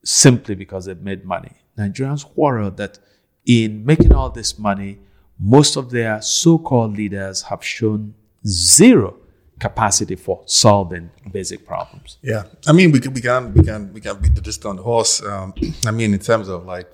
[0.05, 1.53] simply because they've made money.
[1.79, 2.99] Nigerians quarrel that
[3.47, 4.99] in making all this money,
[5.39, 8.15] most of their so called leaders have shown
[8.47, 9.17] zero
[9.59, 12.19] capacity for solving basic problems.
[12.23, 15.23] Yeah, I mean, we can we can we can we can beat the the horse.
[15.23, 15.55] Um,
[15.87, 16.89] I mean, in terms of like,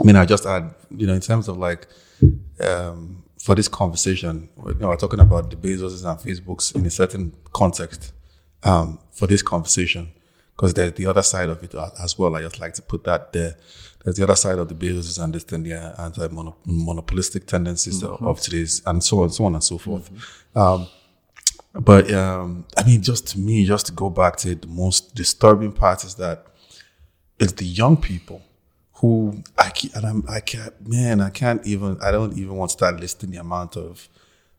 [0.00, 1.86] I mean, I just add, you know, in terms of like,
[2.60, 6.90] um, for this conversation, you know, we're talking about the Bezos and Facebooks in a
[6.90, 8.12] certain context.
[8.62, 10.12] Um, for this conversation,
[10.56, 12.34] because there's the other side of it as well.
[12.34, 13.56] I just like to put that there.
[14.02, 18.24] There's the other side of the business and this the anti-monopolistic tendencies mm-hmm.
[18.24, 20.10] of today's and so on, so on and so forth.
[20.12, 20.58] Mm-hmm.
[20.58, 20.86] Um,
[21.74, 25.14] but um, I mean, just to me, just to go back to it, the most
[25.14, 26.46] disturbing part is that
[27.38, 28.42] it's the young people
[28.94, 32.70] who I keep, and I'm, I can't, man, I can't even, I don't even want
[32.70, 34.08] to start listing the amount of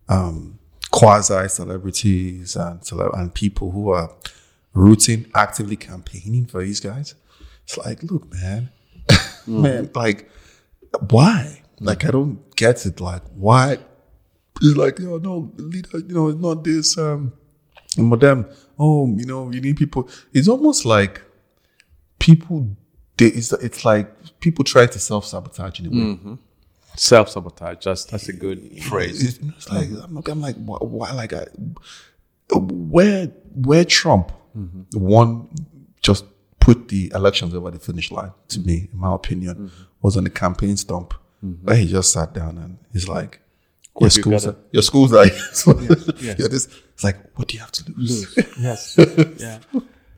[0.10, 0.60] um,
[0.92, 2.82] quasi celebrities and
[3.14, 4.12] and people who are
[4.78, 7.16] rooting, actively campaigning for these guys.
[7.64, 8.70] It's like, look, man,
[9.48, 10.30] man, like,
[11.10, 11.62] why?
[11.80, 13.00] Like, I don't get it.
[13.02, 13.78] Like, why?
[14.62, 16.98] It's like, oh no, leader, you know, it's not this.
[16.98, 17.34] Um,
[17.98, 18.46] madam,
[18.80, 20.10] oh, you know, you need people.
[20.34, 21.22] It's almost like
[22.20, 22.76] people.
[23.18, 26.38] They, it's, it's like people try to self sabotage in a way.
[26.96, 27.84] Self sabotage.
[27.86, 29.24] That's that's a good phrase.
[29.24, 31.46] It's, it's like I'm, like- I'm like why, why like I,
[32.56, 34.32] where where Trump
[34.94, 35.50] won
[36.02, 36.26] just
[36.60, 40.30] put the elections over the finish line to me in my opinion was on the
[40.30, 41.14] campaign stump
[41.64, 43.40] where he just sat down and he's like
[44.00, 46.36] your schools are, your schools are yeah.
[46.38, 48.98] you're this it's like what do you have to lose, yes.
[49.38, 49.60] yeah.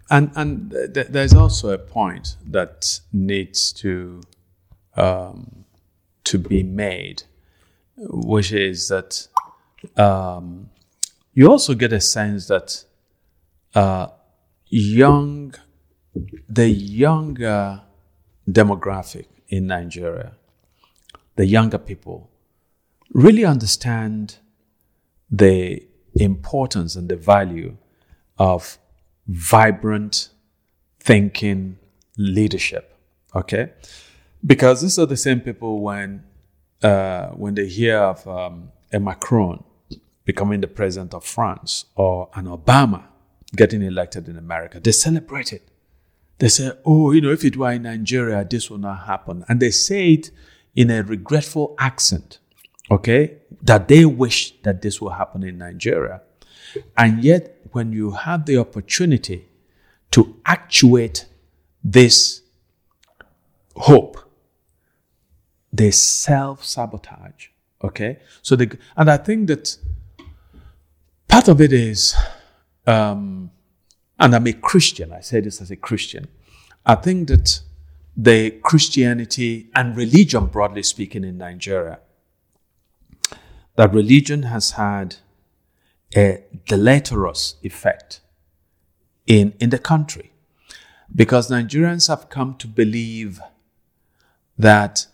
[0.10, 4.22] And and th- th- there's also a point that needs to
[4.96, 5.66] um,
[6.24, 7.24] to be made,
[7.98, 9.28] which is that
[9.98, 10.70] um,
[11.34, 12.84] you also get a sense that
[13.76, 14.08] uh,
[14.70, 15.54] young,
[16.48, 17.82] the younger
[18.50, 20.34] demographic in Nigeria,
[21.36, 22.30] the younger people,
[23.14, 24.38] really understand
[25.30, 25.84] the
[26.16, 27.78] importance and the value
[28.38, 28.78] of
[29.28, 30.30] vibrant
[31.00, 31.78] thinking
[32.18, 32.96] leadership.
[33.36, 33.72] Okay,
[34.46, 36.24] because these are the same people when
[36.82, 39.64] uh, when they hear of um, a Macron
[40.26, 43.09] becoming the president of France or an Obama
[43.56, 45.68] getting elected in America, they celebrate it.
[46.40, 49.60] They say, "Oh, you know, if it were in Nigeria, this would not happen," and
[49.60, 50.32] they say it
[50.76, 52.40] in a regretful accent.
[52.92, 56.22] Okay, that they wish that this will happen in Nigeria,
[56.98, 59.48] and yet when you have the opportunity
[60.12, 61.26] to actuate
[61.84, 62.42] this
[63.76, 64.18] hope,
[65.72, 67.48] they self sabotage.
[67.84, 69.78] Okay, so they and I think that
[71.28, 72.16] part of it is,
[72.88, 73.52] um,
[74.20, 75.14] and I'm a Christian.
[75.14, 76.28] I say this as a Christian.
[76.86, 77.62] I think that
[78.16, 82.00] the Christianity and religion, broadly speaking, in Nigeria,
[83.76, 85.18] that religion has had
[86.16, 88.20] a deleterious effect
[89.26, 90.34] in, in the country
[91.16, 93.40] because Nigerians have come to believe
[94.58, 95.08] that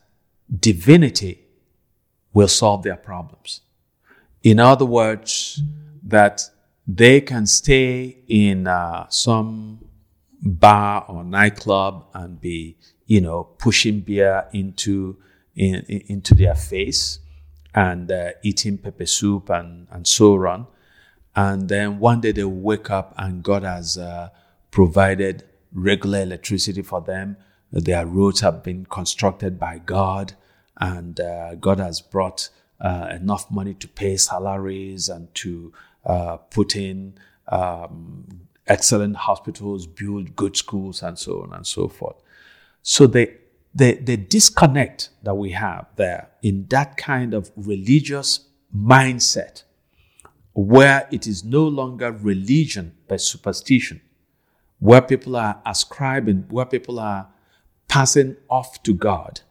[0.59, 1.41] divinity
[2.33, 3.61] will solve their problems.
[4.41, 5.61] In other words,
[6.03, 6.49] that
[6.87, 9.79] they can stay in uh, some
[10.41, 15.17] bar or nightclub and be, you know, pushing beer into
[15.55, 17.19] in, in- into their face
[17.73, 20.67] and uh, eating pepper soup and, and so on.
[21.35, 24.29] And then one day they wake up and God has uh,
[24.71, 25.43] provided
[25.73, 27.37] regular electricity for them.
[27.71, 30.33] Their roads have been constructed by God,
[30.79, 35.73] and uh, God has brought uh, enough money to pay salaries and to
[36.05, 37.15] uh, put in
[37.47, 42.15] um, excellent hospitals, build good schools, and so on and so forth.
[42.81, 43.31] So the,
[43.73, 49.63] the, the disconnect that we have there in that kind of religious mindset,
[50.53, 54.01] where it is no longer religion but superstition,
[54.79, 57.27] where people are ascribing, where people are
[57.87, 59.41] passing off to God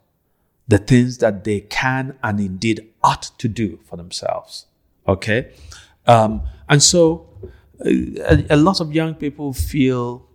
[0.66, 4.66] the things that they can and indeed ought to do for themselves.
[5.06, 5.52] Okay?
[6.06, 7.28] Um, and so
[7.84, 10.26] uh, a, a lot of young people feel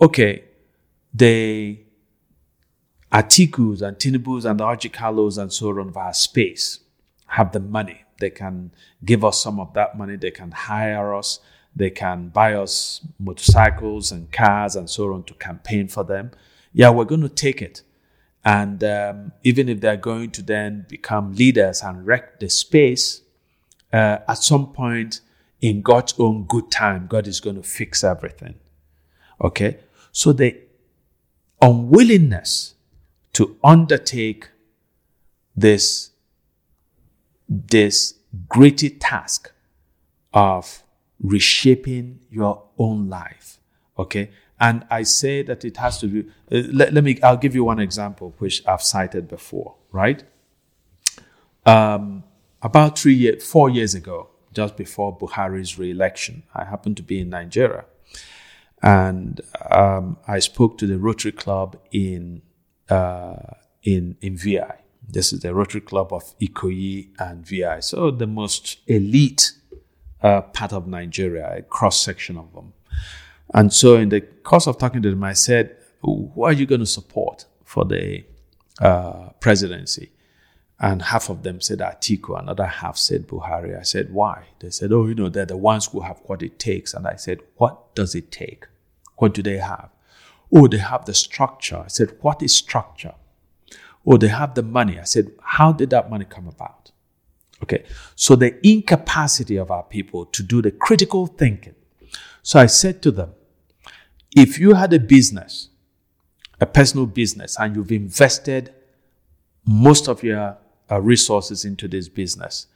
[0.00, 0.44] okay,
[1.12, 1.86] they
[3.12, 6.80] Atikus and Tinubus and the Orji Kalus and so on via space
[7.28, 8.02] have the money.
[8.20, 8.72] They can
[9.04, 10.16] give us some of that money.
[10.16, 11.40] They can hire us.
[11.74, 16.30] They can buy us motorcycles and cars and so on to campaign for them.
[16.72, 17.82] Yeah, we're going to take it.
[18.44, 23.22] And um, even if they're going to then become leaders and wreck the space,
[23.96, 25.22] uh, at some point
[25.60, 28.56] in God's own good time, God is going to fix everything.
[29.40, 29.78] Okay?
[30.12, 30.58] So the
[31.62, 32.74] unwillingness
[33.32, 34.50] to undertake
[35.56, 36.10] this,
[37.48, 38.14] this
[38.48, 39.52] gritty task
[40.34, 40.82] of
[41.18, 43.58] reshaping your own life.
[43.98, 44.30] Okay?
[44.60, 47.64] And I say that it has to do, uh, let, let me, I'll give you
[47.64, 50.22] one example, which I've cited before, right?
[51.64, 52.24] Um,
[52.66, 57.30] about three years, four years ago, just before Buhari's re-election, I happened to be in
[57.30, 57.84] Nigeria,
[58.82, 62.42] and um, I spoke to the Rotary Club in
[62.90, 63.36] uh,
[63.82, 64.74] in in VI.
[65.08, 69.52] This is the Rotary Club of Ikoyi and VI, so the most elite
[70.22, 72.72] uh, part of Nigeria, a cross section of them.
[73.54, 76.80] And so, in the course of talking to them, I said, "Who are you going
[76.80, 78.24] to support for the
[78.80, 80.10] uh, presidency.
[80.78, 83.78] And half of them said Atiku, another half said Buhari.
[83.78, 84.48] I said, why?
[84.58, 86.92] They said, oh, you know, they're the ones who have what it takes.
[86.92, 88.66] And I said, what does it take?
[89.16, 89.88] What do they have?
[90.54, 91.78] Oh, they have the structure.
[91.78, 93.14] I said, what is structure?
[94.06, 95.00] Oh, they have the money.
[95.00, 96.92] I said, how did that money come about?
[97.62, 97.84] Okay.
[98.14, 101.74] So the incapacity of our people to do the critical thinking.
[102.42, 103.32] So I said to them,
[104.36, 105.70] if you had a business,
[106.60, 108.74] a personal business, and you've invested
[109.64, 110.58] most of your
[110.90, 112.66] uh, resources into this business,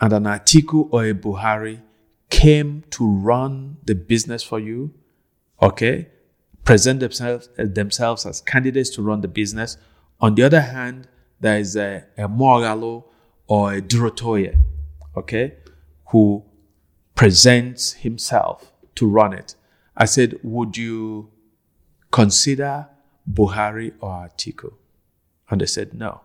[0.00, 1.80] and an Atiku or a Buhari
[2.30, 4.92] came to run the business for you,
[5.60, 6.08] okay,
[6.64, 9.76] present themselves, uh, themselves as candidates to run the business.
[10.20, 11.08] On the other hand,
[11.40, 13.04] there is a, a Moghalu
[13.46, 14.56] or a Durotoye,
[15.16, 15.54] okay,
[16.08, 16.44] who
[17.14, 19.54] presents himself to run it.
[19.96, 21.30] I said, would you
[22.10, 22.88] consider
[23.30, 24.72] Buhari or Atiku?
[25.50, 26.22] And they said, no.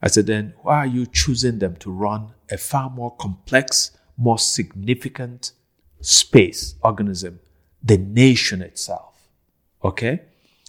[0.00, 4.38] I said, then why are you choosing them to run a far more complex, more
[4.38, 5.52] significant
[6.00, 7.40] space, organism,
[7.82, 9.28] the nation itself?
[9.82, 10.22] Okay?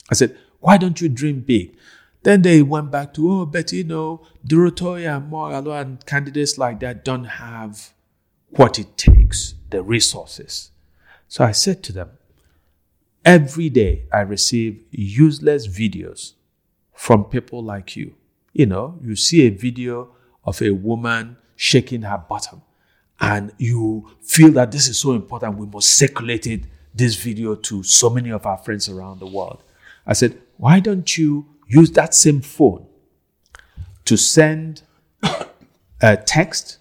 [0.09, 1.77] I said, why don't you dream big?
[2.23, 6.79] Then they went back to, oh, but you know, Durotoye and Moghalu and candidates like
[6.81, 7.93] that don't have
[8.49, 10.71] what it takes, the resources.
[11.27, 12.09] So I said to them,
[13.23, 16.33] every day I receive useless videos
[16.93, 18.15] from people like you
[18.53, 20.09] you know, you see a video
[20.43, 22.62] of a woman shaking her bottom
[23.19, 27.83] and you feel that this is so important, we must circulate it, this video to
[27.83, 29.63] so many of our friends around the world.
[30.07, 32.88] I said, why don't you use that same phone
[34.05, 34.81] to send
[36.01, 36.77] a text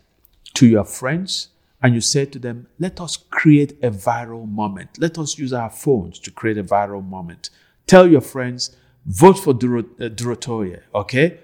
[0.55, 1.49] to your friends
[1.83, 4.99] and you say to them, let us create a viral moment.
[4.99, 7.51] Let us use our phones to create a viral moment.
[7.87, 8.77] Tell your friends,
[9.07, 11.39] vote for uh, Duru okay?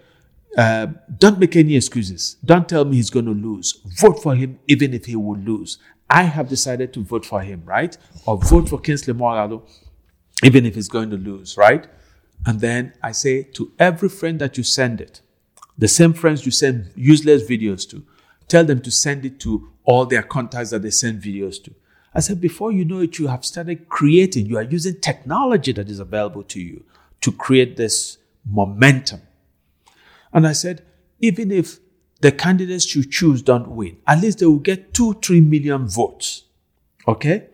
[0.56, 0.86] Uh,
[1.18, 2.36] don't make any excuses.
[2.44, 3.80] Don't tell me he's going to lose.
[3.98, 5.78] Vote for him even if he will lose.
[6.08, 7.96] I have decided to vote for him, right?
[8.26, 9.62] Or vote for Kingsley Moghalu
[10.42, 11.86] even if he's going to lose, right?
[12.46, 15.22] And then I say to every friend that you send it,
[15.78, 18.04] the same friends you send useless videos to,
[18.46, 21.74] tell them to send it to all their contacts that they send videos to.
[22.14, 25.88] I said, before you know it, you have started creating, you are using technology that
[25.88, 26.84] is available to you
[27.22, 29.22] to create this momentum
[30.34, 30.84] and I said,
[31.20, 31.78] even if
[32.20, 36.42] the candidates you choose don't win, at least they will get two, three million votes.
[37.06, 37.46] Okay?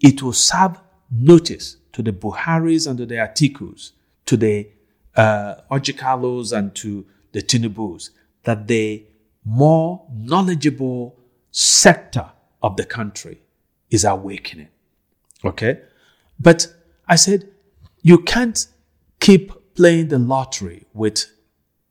[0.00, 3.92] It will serve notice to the Buharis and to the Atikus,
[4.24, 4.68] to the
[5.14, 8.10] uh, Orji Kalus and to the Tinubus,
[8.44, 9.04] that the
[9.44, 11.16] more knowledgeable
[11.50, 13.42] sector of the country
[13.90, 14.68] is awakening.
[15.44, 15.80] Okay?
[16.40, 16.72] But
[17.06, 17.48] I said,
[18.02, 18.66] you can't
[19.20, 21.26] keep playing the lottery with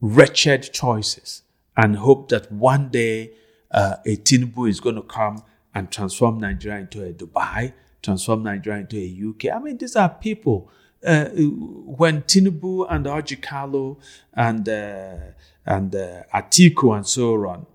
[0.06, 1.42] wretched choices
[1.76, 3.32] and hope that one day
[3.72, 8.82] uh, a Tinubu is going to come and transform Nigeria into a Dubai, transform Nigeria
[8.82, 9.56] into a UK.
[9.56, 10.70] I mean, these are people.
[11.06, 13.98] Uh, when Tinubu and Orji Kalu
[14.34, 15.18] and uh,
[15.66, 17.66] and uh, Atiku and so on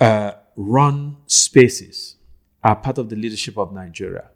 [0.00, 2.16] uh, run spaces,
[2.62, 4.30] are part of the leadership of Nigeria,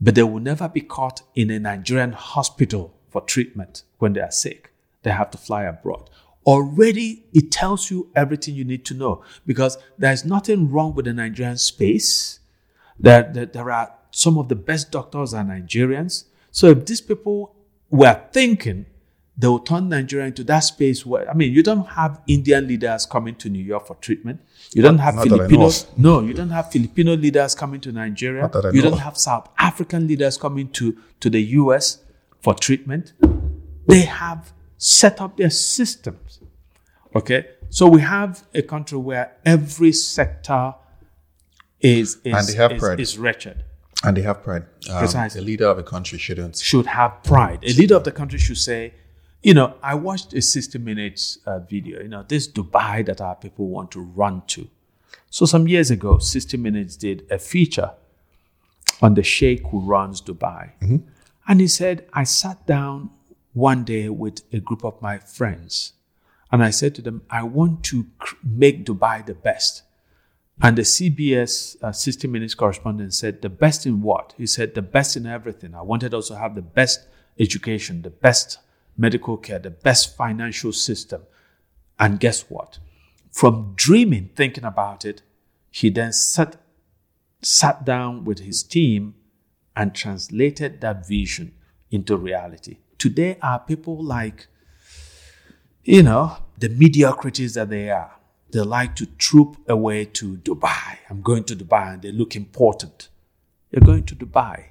[0.00, 4.30] but they will never be caught in a Nigerian hospital for treatment when they are
[4.30, 4.73] sick
[5.04, 6.10] they have to fly abroad.
[6.44, 11.12] Already, it tells you everything you need to know because there's nothing wrong with the
[11.12, 12.40] Nigerian space.
[12.98, 16.24] There, there, there are some of the best doctors are Nigerians.
[16.50, 17.54] So if these people
[17.90, 18.86] were thinking,
[19.36, 23.04] they will turn Nigeria into that space where, I mean, you don't have Indian leaders
[23.04, 24.40] coming to New York for treatment.
[24.72, 25.86] You don't have Filipinos.
[25.96, 28.48] No, you don't have Filipino leaders coming to Nigeria.
[28.72, 31.98] You don't have South African leaders coming to, to the US
[32.40, 33.14] for treatment.
[33.88, 34.52] They have
[34.84, 36.40] set up their systems.
[37.14, 37.46] Okay?
[37.70, 40.74] So we have a country where every sector
[41.80, 43.00] is is, and they have is, pride.
[43.00, 43.64] is wretched.
[44.04, 44.64] And they have pride.
[44.90, 45.40] Um, Precisely.
[45.40, 46.56] The leader of a country shouldn't.
[46.56, 47.60] Should have pride.
[47.64, 48.92] A leader of the country should say,
[49.42, 53.36] you know, I watched a 60 minutes uh, video, you know, this Dubai that our
[53.36, 54.68] people want to run to.
[55.30, 57.90] So some years ago, 60 Minutes did a feature
[59.02, 60.70] on the sheikh who runs Dubai.
[60.80, 60.98] Mm-hmm.
[61.48, 63.10] And he said, I sat down
[63.54, 65.94] one day with a group of my friends.
[66.52, 68.06] And I said to them, I want to
[68.44, 69.82] make Dubai the best.
[70.62, 74.34] And the CBS uh, 60 Minutes correspondent said, The best in what?
[74.36, 75.74] He said, The best in everything.
[75.74, 78.58] I wanted also have the best education, the best
[78.96, 81.22] medical care, the best financial system.
[81.98, 82.78] And guess what?
[83.32, 85.22] From dreaming, thinking about it,
[85.70, 86.56] he then sat,
[87.42, 89.14] sat down with his team
[89.74, 91.52] and translated that vision
[91.90, 92.76] into reality.
[93.04, 94.46] Today are people like
[95.84, 98.16] you know, the mediocrities that they are.
[98.50, 100.98] They like to troop away to Dubai.
[101.10, 103.08] I'm going to Dubai and they look important.
[103.70, 104.68] They're going to Dubai.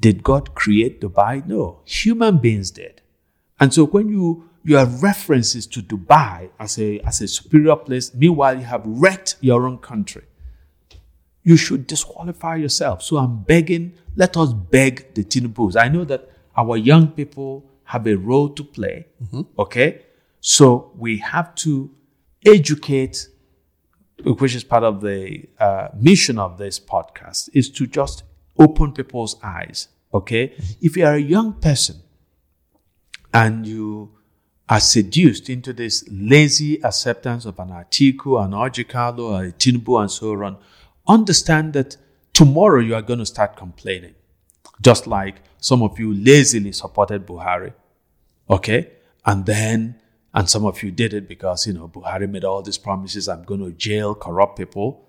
[0.00, 1.46] Did God create Dubai?
[1.46, 1.80] No.
[1.84, 3.02] Human beings did.
[3.60, 8.14] And so when you, you have references to Dubai as a, as a superior place,
[8.14, 10.24] meanwhile you have wrecked your own country,
[11.42, 13.02] you should disqualify yourself.
[13.02, 15.76] So I'm begging, let us beg the Tinubus.
[15.76, 19.06] I know that our young people have a role to play.
[19.58, 20.02] Okay.
[20.40, 21.90] So we have to
[22.44, 23.28] educate,
[24.24, 28.24] which is part of the uh, mission of this podcast, is to just
[28.58, 29.88] open people's eyes.
[30.12, 30.54] Okay.
[30.80, 31.96] If you are a young person
[33.32, 34.10] and you
[34.68, 40.00] are seduced into this lazy acceptance of an Atiku, an Orji Kalu, or a Tinubu,
[40.00, 40.58] and so on,
[41.06, 41.96] understand that
[42.34, 44.14] tomorrow you are going to start complaining.
[44.80, 47.72] Just like some of you lazily supported Buhari.
[48.48, 48.90] Okay.
[49.26, 49.96] And then,
[50.32, 53.28] and some of you did it because, you know, Buhari made all these promises.
[53.28, 55.08] I'm going to jail corrupt people.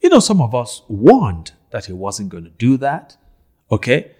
[0.00, 3.16] You know, some of us warned that he wasn't going to do that.
[3.70, 4.12] Okay.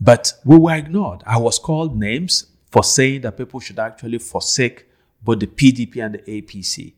[0.00, 1.22] But we were ignored.
[1.26, 4.86] I was called names for saying that people should actually forsake
[5.22, 6.94] both the PDP and the APC.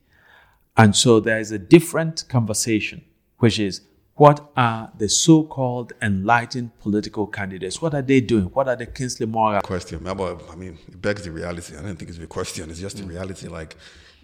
[0.76, 3.04] And so there is a different conversation,
[3.38, 3.82] which is
[4.18, 7.80] what are the so called enlightened political candidates?
[7.80, 8.46] What are they doing?
[8.46, 9.62] What are the Kingsley Moral?
[9.62, 10.04] question.
[10.06, 10.14] I
[10.56, 11.76] mean, it begs the reality.
[11.76, 12.68] I don't think it's a question.
[12.68, 13.46] It's just the reality.
[13.46, 13.76] Like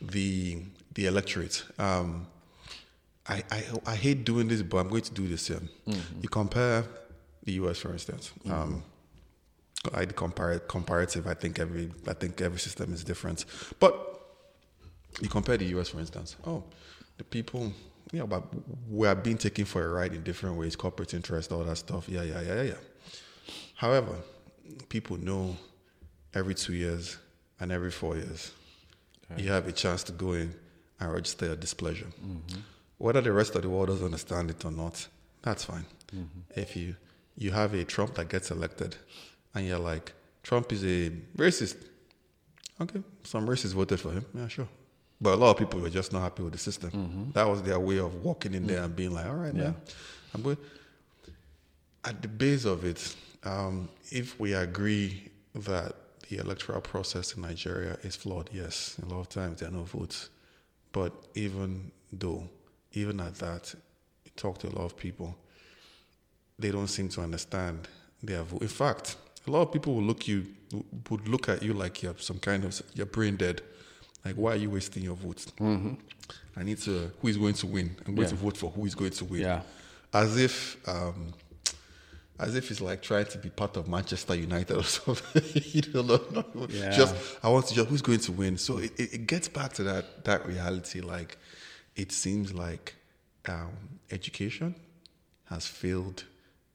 [0.03, 0.63] the
[0.95, 1.65] the electorate.
[1.79, 2.27] Um,
[3.29, 5.63] I, I I hate doing this, but I'm going to do this here.
[6.21, 6.85] You compare
[7.45, 7.79] the U.S.
[7.79, 8.33] for instance.
[8.51, 8.83] Um,
[9.95, 11.29] I compare comparative.
[11.29, 13.45] I think every I think every system is different,
[13.79, 13.93] but
[15.21, 15.91] you compare the U.S.
[15.91, 16.35] for instance.
[16.45, 16.65] Oh,
[17.17, 17.73] the people.
[18.15, 18.45] You know, but
[18.89, 22.09] we are being taken for a ride in different ways, corporate interest, all that stuff.
[22.09, 22.81] Yeah, yeah, yeah, yeah.
[23.75, 24.15] However,
[24.89, 25.57] people know
[26.33, 27.19] every two years
[27.59, 28.53] and every four years,
[29.37, 30.55] you have a chance to go in
[31.01, 32.07] and register your displeasure.
[32.07, 32.61] Mm-hmm.
[32.99, 35.09] Whether the rest of the world doesn't understand it or not,
[35.43, 35.85] that's fine.
[36.15, 36.41] Mm-hmm.
[36.55, 36.95] If you
[37.37, 38.95] you have a Trump that gets elected,
[39.57, 40.13] and you're like,
[40.45, 41.79] Trump is a racist.
[42.81, 44.25] Okay, some racists voted for him.
[44.33, 44.69] Yeah, sure.
[45.25, 46.91] But a lot of people were just not happy with the system.
[47.35, 49.75] That was their way of walking in there and being like, all right, man,
[50.35, 50.59] I'm good
[52.05, 55.95] at the base of it, um, if we agree that
[56.29, 59.85] the electoral process in Nigeria is flawed, yes, a lot of times there are no
[59.85, 60.29] votes.
[60.93, 62.49] But even though,
[62.93, 63.75] even at that,
[64.25, 65.37] you talk to a lot of people,
[66.59, 67.89] they don't seem to understand
[68.23, 68.63] their vote.
[68.63, 69.17] In fact,
[69.47, 70.47] a lot of people will look you
[71.11, 73.63] would look at you like you're some kind of you're brain dead.
[74.25, 75.47] Like, why are you wasting your votes?
[75.61, 77.11] I need to.
[77.21, 77.95] Who is going to win?
[78.07, 78.31] I'm going Yeah.
[78.31, 79.63] to vote for who is going to win Yeah.
[80.13, 81.35] as if um,
[82.39, 85.43] as if it's like trying to be part of Manchester United or something.
[85.55, 86.67] you don't know.
[86.71, 86.91] Yeah.
[86.91, 88.57] Just I want to just who's going to win.
[88.59, 91.01] So it, it, gets back to that that reality.
[91.01, 91.37] Like
[91.97, 92.95] it seems like
[93.47, 93.73] um,
[94.11, 94.75] education
[95.47, 96.25] has failed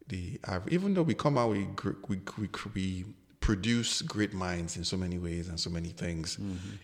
[0.08, 0.74] the average.
[0.74, 1.68] Even though we come out, we
[2.08, 3.06] we we, we
[3.50, 6.38] produce great minds in so many ways and so many things.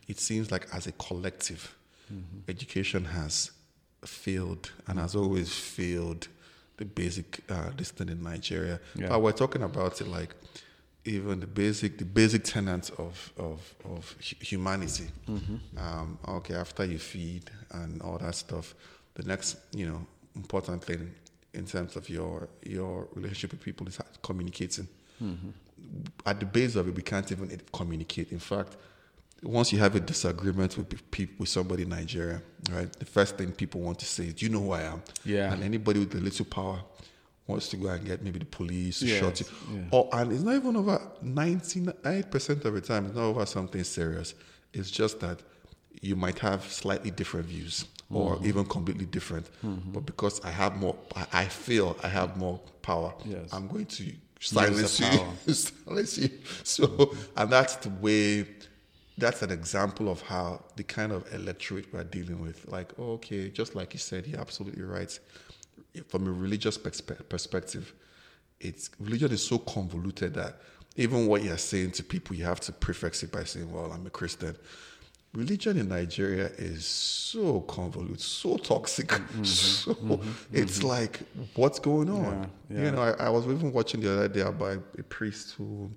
[0.07, 1.61] It seems like as a collective,
[2.47, 3.51] education has
[4.03, 6.27] failed and has always failed
[6.77, 8.79] the basic uh, this thing in Nigeria.
[8.95, 9.09] Yeah.
[9.09, 10.31] But we're talking about it like
[11.15, 13.59] even the basic the basic tenets of of
[13.95, 15.07] of hu- humanity.
[15.83, 18.73] Um, okay, after you feed and all that stuff,
[19.13, 20.01] the next you know
[20.35, 21.13] important thing
[21.53, 24.87] in terms of your your relationship with people is communicating.
[26.25, 28.31] At the base of it, we can't even communicate.
[28.31, 28.77] In fact,
[29.43, 32.91] once you have a disagreement with people with somebody in Nigeria, right?
[32.93, 35.53] The first thing people want to say is, "Do you know who I am?" Yeah.
[35.53, 36.79] And anybody with a little power
[37.47, 39.45] wants to go and get maybe the police to Yes, shot you.
[39.75, 39.81] yeah.
[39.91, 43.05] Or and it's not even over ninety eight percent of the time.
[43.05, 44.33] It's not over something serious.
[44.73, 45.39] It's just that
[46.01, 48.45] you might have slightly different views or Mm-hmm.
[48.47, 49.47] even completely different.
[49.93, 53.13] But because I have more, I, I feel I have more power.
[53.25, 53.51] Yes.
[53.53, 54.11] I'm going to
[54.45, 55.53] silence you.
[55.53, 56.29] silence you.
[56.63, 58.47] So, and that's the way.
[59.17, 62.67] That's an example of how the kind of electorate we're dealing with.
[62.67, 65.17] Like, oh, okay, just like you said, you're absolutely right.
[66.09, 67.93] From a religious perspe- perspective,
[68.59, 70.57] it's religion is so convoluted that
[70.97, 74.05] even what you're saying to people, you have to prefix it by saying, "Well, I'm
[74.05, 74.55] a Christian."
[75.35, 79.07] Religion in Nigeria is so convoluted, so toxic.
[79.07, 79.43] Mm-hmm.
[79.43, 80.13] so mm-hmm.
[80.13, 80.55] Mm-hmm.
[80.57, 81.19] it's like,
[81.55, 82.49] what's going on?
[82.69, 82.85] Yeah, yeah.
[82.85, 85.91] You know, I, I was even watching the other day about a priest who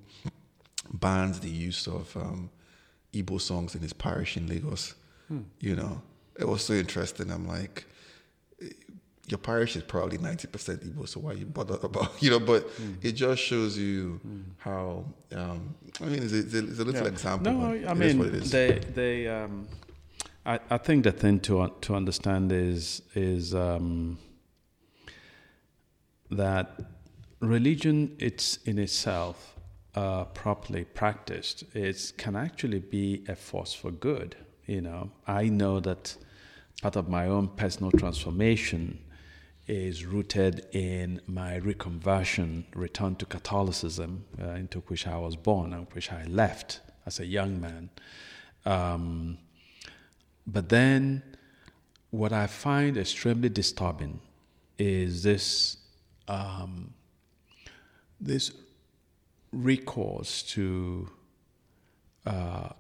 [0.92, 2.50] bans the use of um,
[3.12, 4.94] Igbo songs in his parish in Lagos.
[5.28, 5.42] Hmm.
[5.60, 6.02] You know,
[6.38, 7.30] it was so interesting.
[7.30, 7.84] I'm like,
[9.30, 10.46] your parish is probably 90%
[10.84, 12.96] Igbo, so why you bother about, you know, but mm.
[13.02, 14.44] it just shows you mm.
[14.58, 15.04] how,
[15.34, 17.08] um, I mean, it's a, it's a, little yeah.
[17.08, 17.52] example.
[17.52, 19.68] No, I mean, they, they, um,
[20.46, 24.18] I, I think the thing to, to understand is, is, um,
[26.30, 26.78] that
[27.40, 29.54] religion, it's in itself,
[29.94, 34.36] uh, properly practiced, it can actually be a force for good.
[34.66, 36.16] You know, I know that
[36.82, 38.98] part of my own personal transformation
[39.68, 45.86] is rooted in my reconversion, return to Catholicism, uh, into which I was born and
[45.92, 47.90] which I left as a young man.
[48.64, 49.38] Um,
[50.46, 51.22] but then,
[52.10, 54.20] what I find extremely disturbing
[54.78, 55.76] is this
[56.26, 56.94] um,
[58.20, 58.52] this
[59.52, 61.10] recourse to
[62.24, 62.70] uh,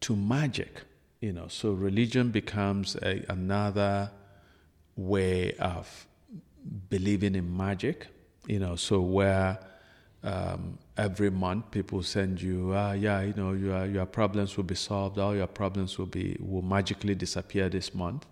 [0.00, 0.82] to magic.
[1.20, 4.10] You know, so religion becomes a, another
[4.96, 6.06] way of
[6.88, 8.08] believing in magic,
[8.46, 9.58] you know, so where
[10.22, 14.74] um, every month people send you, uh, yeah, you know, your, your problems will be
[14.74, 18.26] solved, all your problems will be, will magically disappear this month.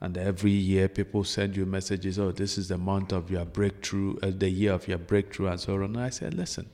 [0.00, 4.18] And every year people send you messages, oh, this is the month of your breakthrough,
[4.22, 5.84] uh, the year of your breakthrough, and so on.
[5.84, 6.68] And I said, listen,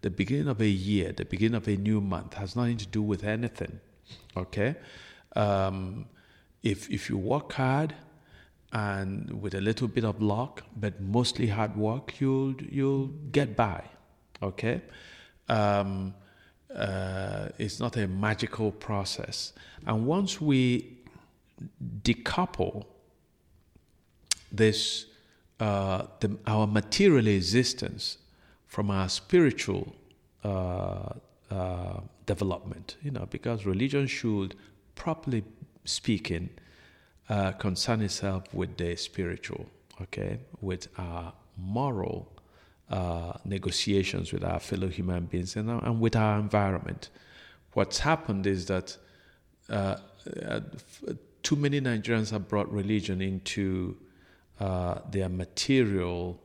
[0.00, 3.02] the beginning of a year, the beginning of a new month has nothing to do
[3.02, 3.78] with anything,
[4.36, 4.76] okay?
[5.36, 6.06] Um,
[6.62, 7.94] if, if you work hard,
[8.72, 13.84] and with a little bit of luck, but mostly hard work, you'll you'll get by.
[14.42, 14.80] Okay,
[15.48, 16.14] um,
[16.74, 19.52] uh, it's not a magical process,
[19.86, 20.98] and once we
[22.02, 22.84] decouple
[24.50, 25.06] this
[25.60, 28.18] uh, the, our material existence
[28.66, 29.94] from our spiritual
[30.44, 31.10] uh,
[31.50, 34.54] uh development, you know, because religion should,
[34.94, 35.42] properly
[35.84, 36.48] speaking,
[37.32, 39.64] uh, concern itself with the spiritual,
[40.02, 42.30] okay, with our moral
[42.90, 47.08] uh, negotiations with our fellow human beings and, and, with our environment.
[47.72, 48.98] What's happened is that
[49.70, 49.96] uh,
[50.42, 50.60] uh
[51.42, 53.96] too many Nigerians have brought religion into
[54.60, 56.38] uh, their material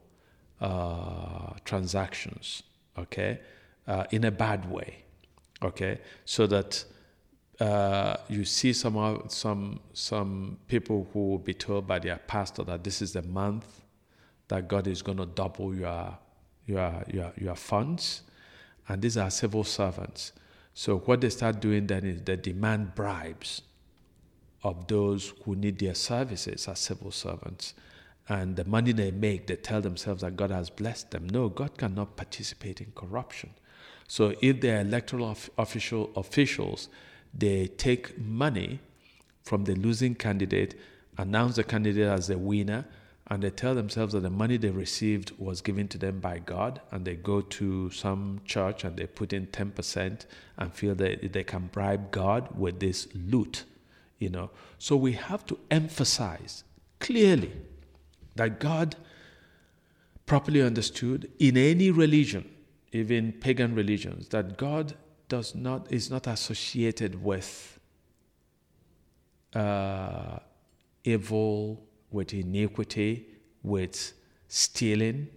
[0.61, 2.63] uh, transactions,
[2.97, 3.41] okay,
[4.11, 5.03] in a bad way,
[5.61, 6.85] okay, so that
[7.59, 12.83] uh, you see some some some people who will be told by their pastor that
[12.83, 13.81] this is the month
[14.47, 16.17] that God is going to double your
[16.65, 18.21] your your your funds,
[18.87, 20.33] and these are civil servants.
[20.73, 23.63] So what they start doing then is they demand bribes
[24.63, 27.73] of those who need their services as civil servants.
[28.29, 31.27] And the money they make, they tell themselves that God has blessed them.
[31.29, 33.51] No, God cannot participate in corruption.
[34.07, 36.89] So if they're electoral official officials,
[37.33, 38.79] they take money
[39.43, 40.75] from the losing candidate,
[41.17, 42.85] announce the candidate as the winner,
[43.29, 46.81] and they tell themselves that the money they received was given to them by God,
[46.91, 50.25] and they go to some church and they put in 10%
[50.57, 53.65] and feel that they can bribe God with this loot,
[54.17, 54.49] you know.
[54.77, 56.63] So we have to emphasize
[56.99, 57.51] clearly
[58.35, 58.95] that God,
[60.25, 62.49] properly understood in any religion,
[62.91, 64.95] even pagan religions, that God
[65.29, 67.79] does not is not associated with
[69.53, 70.39] uh,
[71.03, 73.27] evil, with iniquity,
[73.63, 74.13] with
[74.47, 75.27] stealing,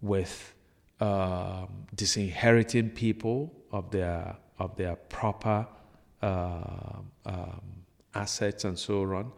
[0.00, 0.54] with
[1.00, 5.66] uh, disinheriting people of their of their proper
[6.22, 7.60] uh, um,
[8.14, 9.32] assets and so on.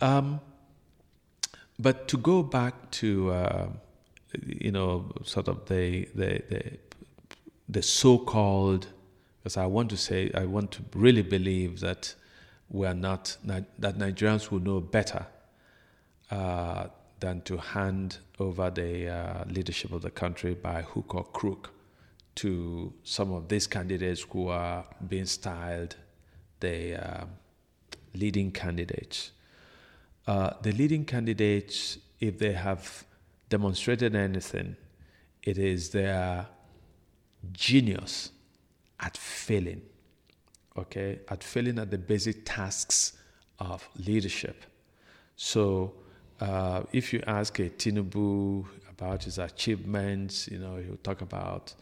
[0.00, 0.40] Um,
[1.78, 3.68] but to go back to uh,
[4.46, 6.78] you know sort of the the the,
[7.68, 8.86] the so-called
[9.42, 12.14] because I want to say, I want to really believe that
[12.68, 15.26] we are not, that Nigerians will know better
[16.30, 16.88] uh,
[17.20, 21.72] than to hand over the uh, leadership of the country by hook or crook
[22.36, 25.96] to some of these candidates who are being styled
[26.60, 27.24] the uh,
[28.14, 29.32] leading candidates.
[30.26, 33.04] Uh, the leading candidates, if they have
[33.48, 34.76] demonstrated anything,
[35.42, 36.46] it is their
[37.52, 38.30] genius
[39.00, 39.82] at failing,
[40.76, 43.14] okay, at failing at the basic tasks
[43.58, 44.64] of leadership.
[45.36, 45.94] So,
[46.40, 51.74] uh, if you ask a Tinubu about his achievements, you know, he'll talk about,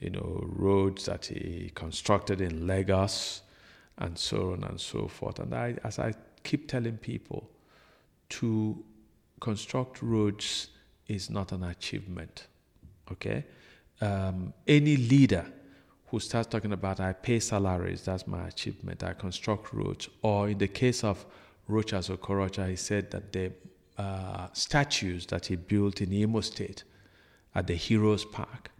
[0.00, 3.42] you know, roads that he constructed in Lagos
[3.98, 5.38] and so on and so forth.
[5.38, 6.12] And I, as I
[6.42, 7.50] keep telling people,
[8.30, 8.82] to
[9.40, 10.68] construct roads
[11.08, 12.46] is not an achievement,
[13.10, 13.44] okay?
[14.00, 15.46] Um, any leader
[16.12, 20.10] who starts talking about I pay salaries, that's my achievement, I construct roads.
[20.20, 21.24] Or in the case of
[21.70, 23.50] Rochas Okorocha, he said that the
[23.96, 26.84] uh, statues that he built in Imo State
[27.54, 28.70] at the Heroes Park,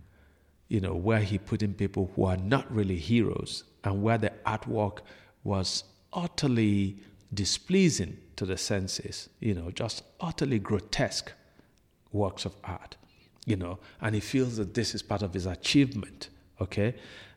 [0.68, 4.32] you know, where he put in people who are not really heroes and where the
[4.44, 4.98] artwork
[5.42, 6.98] was utterly
[7.32, 11.32] displeasing to the senses, you know, just utterly grotesque
[12.12, 12.96] works of art,
[13.46, 16.28] you know, and he feels that this is part of his achievement,
[16.62, 16.94] okay?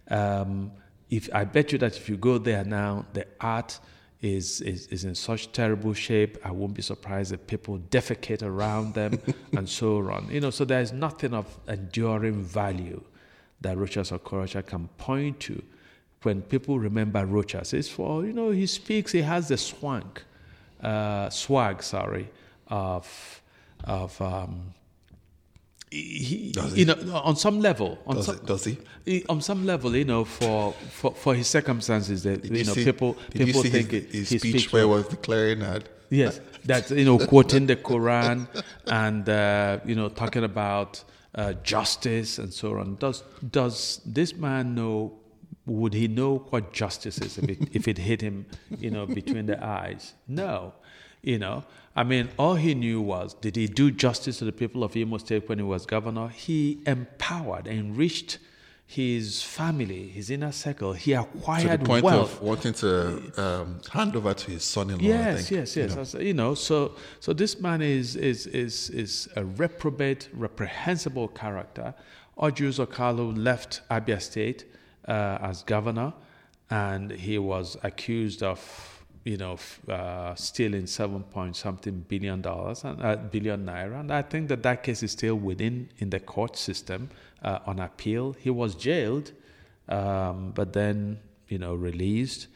[0.09, 0.71] Um,
[1.09, 3.80] if I bet you that if you go there now, the art
[4.21, 8.93] is, is, is in such terrible shape, I won't be surprised if people defecate around
[8.93, 9.19] them
[9.53, 10.28] and so on.
[10.32, 13.03] You know, so there's nothing of enduring value
[13.61, 15.61] that Rochas or Okorocha can point to
[16.23, 17.73] when people remember Rochas.
[17.73, 20.23] It's for, you know, he speaks, he has the swank,
[20.82, 22.30] uh, swag, sorry,
[22.67, 23.41] of,
[23.84, 24.73] of um,
[25.95, 28.77] he, you know, on some level, on Does, some, it, does he?
[29.05, 32.73] he- on some level, you know, for, for, for his circumstances, that Did you know,
[32.73, 35.83] see, people did people think his, it, his he speech where he was declaring that?
[36.09, 38.47] Yes, that you know, quoting the Quran
[38.87, 42.95] and uh, you know, talking about uh, justice and so on.
[42.95, 45.13] Does does this man know?
[45.67, 48.45] Would he know what justice is if it, if it hit him,
[48.79, 50.13] you know, between the eyes?
[50.27, 50.73] No,
[51.26, 51.63] you know.
[51.97, 55.17] I mean, all he knew was, did he do justice to the people of Imo
[55.17, 56.28] State when he was governor?
[56.28, 58.38] He empowered, enriched
[58.86, 60.91] his family, his inner circle.
[60.93, 62.34] He To the acquired point wealth.
[62.34, 62.91] of wanting to
[63.41, 65.03] um, hand over to his son-in-law.
[65.03, 65.95] Yes, think, yes, you yes.
[65.95, 66.01] know.
[66.01, 71.93] As- You know, so so this man is is is is a reprobate, reprehensible character.
[72.38, 74.65] Orji Uzor Kalu left Abia State
[75.07, 76.13] uh, as governor,
[76.69, 78.94] and he was accused of
[79.26, 79.57] you know
[79.89, 83.99] uh, stealing seven point something billion dollars and uh, billion naira.
[83.99, 87.09] And I think that that case is still within in the court system
[87.43, 88.34] uh, on appeal.
[88.34, 89.32] He was jailed,
[89.89, 91.19] um, but then
[91.49, 92.47] you know released.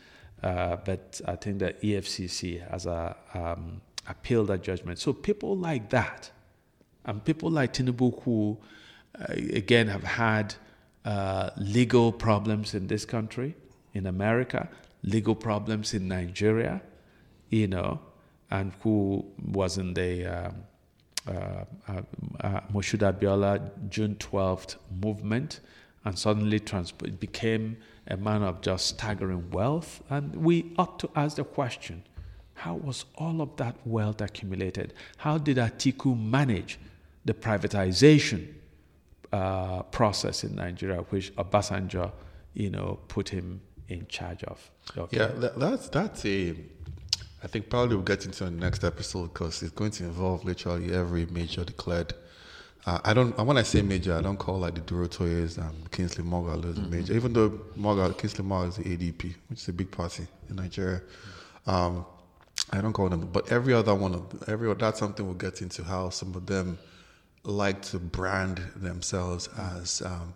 [0.42, 4.98] Uh, but I think that EFCC has a, um, appealed that judgment.
[5.00, 6.32] So people like that,
[7.04, 8.58] and people like Tinubu, who
[9.20, 10.56] uh, again have had
[11.04, 13.56] uh, legal problems in this country,
[13.94, 14.70] in America,
[15.04, 16.82] legal problems in Nigeria,
[17.50, 18.00] you know,
[18.52, 20.56] and who was in the um,
[21.28, 22.02] uh, uh,
[22.42, 25.60] uh, Abiola June 12th movement
[26.06, 27.78] and suddenly trans- became
[28.08, 30.02] a man of just staggering wealth.
[30.10, 32.04] And we ought to ask the question
[32.56, 34.94] how was all of that wealth accumulated?
[35.18, 36.78] How did Atiku manage
[37.24, 38.54] the privatization
[39.32, 42.12] uh, process in Nigeria, which Obasanjo,
[42.54, 44.70] you know, put him in charge of?
[44.98, 45.18] Okay.
[45.18, 46.56] Yeah, that, that's that's a.
[47.42, 50.94] I think probably we'll get into the next episode because it's going to involve literally
[50.94, 52.14] every major declared.
[52.86, 53.38] Uh, I don't.
[53.38, 56.82] When I say major, I don't call like the Durotoyes and Kingsley Moghalu as a
[56.82, 60.56] major, even though Moghalu, Kingsley Moghalu is the ADP, which is a big party in
[60.56, 61.02] Nigeria.
[61.68, 62.06] Um,
[62.72, 65.84] I don't call them, but every other one of every that's something we'll get into
[65.84, 66.78] how some of them
[67.44, 70.34] like to brand themselves as um,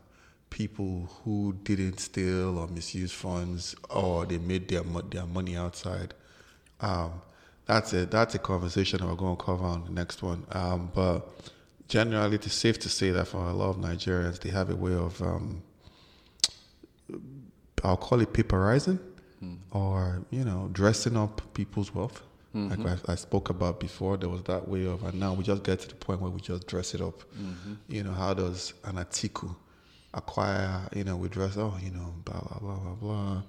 [0.53, 6.13] people who didn't steal or misuse funds or they made their their money outside.
[6.79, 7.11] Um,
[7.65, 8.11] that's it.
[8.11, 10.45] That's a conversation we're going to cover on the next one.
[10.51, 11.17] Um, but
[11.87, 14.93] generally, it's safe to say that for a lot of Nigerians, they have a way
[14.93, 15.63] of um,
[17.83, 18.99] I'll call it paperizing
[19.71, 22.21] or, you know, dressing up people's wealth.
[22.69, 22.79] Like
[23.09, 25.79] I, I spoke about before, there was that way of, and now we just get
[25.79, 27.23] to the point where we just dress it up.
[27.87, 29.55] You know, how does an Atiku
[30.13, 33.41] acquire, you know, we dress, oh, you know, blah, blah, blah, blah, blah,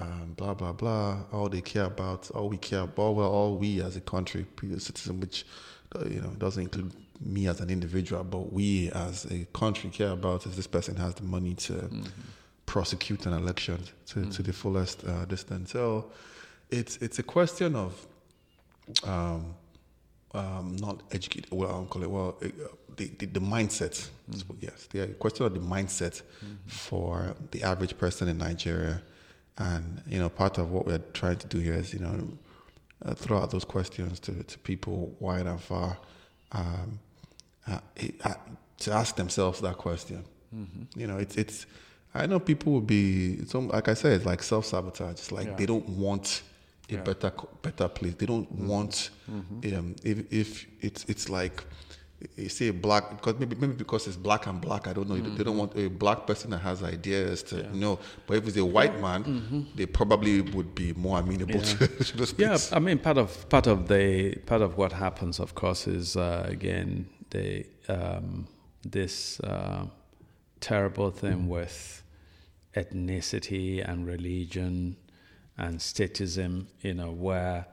[0.00, 1.18] um, blah, blah, blah.
[1.32, 4.46] All they care about, all we care about, well, all we as a country,
[4.78, 5.46] citizen, which,
[5.94, 10.10] uh, you know, doesn't include me as an individual, but we as a country care
[10.10, 11.90] about is this person has the money to
[12.66, 15.68] prosecute an election to, to the fullest uh, extent.
[15.68, 16.10] So
[16.70, 18.06] it's it's a question of
[19.04, 19.54] um,
[20.36, 21.50] um, not educated.
[21.52, 22.48] Well, I'll call it well uh,
[22.96, 23.94] the, the the mindset.
[23.94, 26.22] So, yes, the question of the mindset
[26.66, 29.02] for the average person in Nigeria,
[29.58, 32.28] and you know, part of what we're trying to do here is you know
[33.04, 35.96] uh, throw out those questions to to people wide and far.
[36.52, 36.98] Um,
[37.68, 37.80] uh,
[38.24, 38.34] uh,
[38.78, 40.24] to ask themselves that question.
[40.96, 41.66] You know, it's it's.
[42.14, 43.34] I know people will be.
[43.40, 45.12] It's like I said, it's like self sabotage.
[45.12, 45.56] It's like Yeah.
[45.56, 46.42] they don't want
[46.88, 47.02] a Yeah.
[47.02, 47.32] better
[47.62, 48.14] better place.
[48.14, 49.10] They don't want.
[49.28, 51.64] Um, if if it's it's like
[52.36, 54.86] you say black because maybe maybe because it's black and black.
[54.86, 55.16] I don't know.
[55.16, 57.98] They don't want a black person that has ideas to know.
[58.26, 62.56] But if it's a white man, they probably would be more amenable to, to Yeah.
[62.72, 66.46] I mean, part of part of the part of what happens, of course, is uh,
[66.48, 68.46] again the um,
[68.82, 69.86] this uh,
[70.60, 72.02] terrible thing with
[72.74, 74.96] ethnicity and religion
[75.58, 76.66] and statism.
[76.80, 77.66] You know, where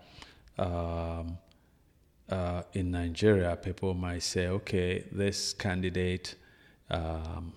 [0.58, 1.38] um,
[2.30, 6.36] uh, in Nigeria, people might say, okay, this candidate
[6.90, 7.54] um,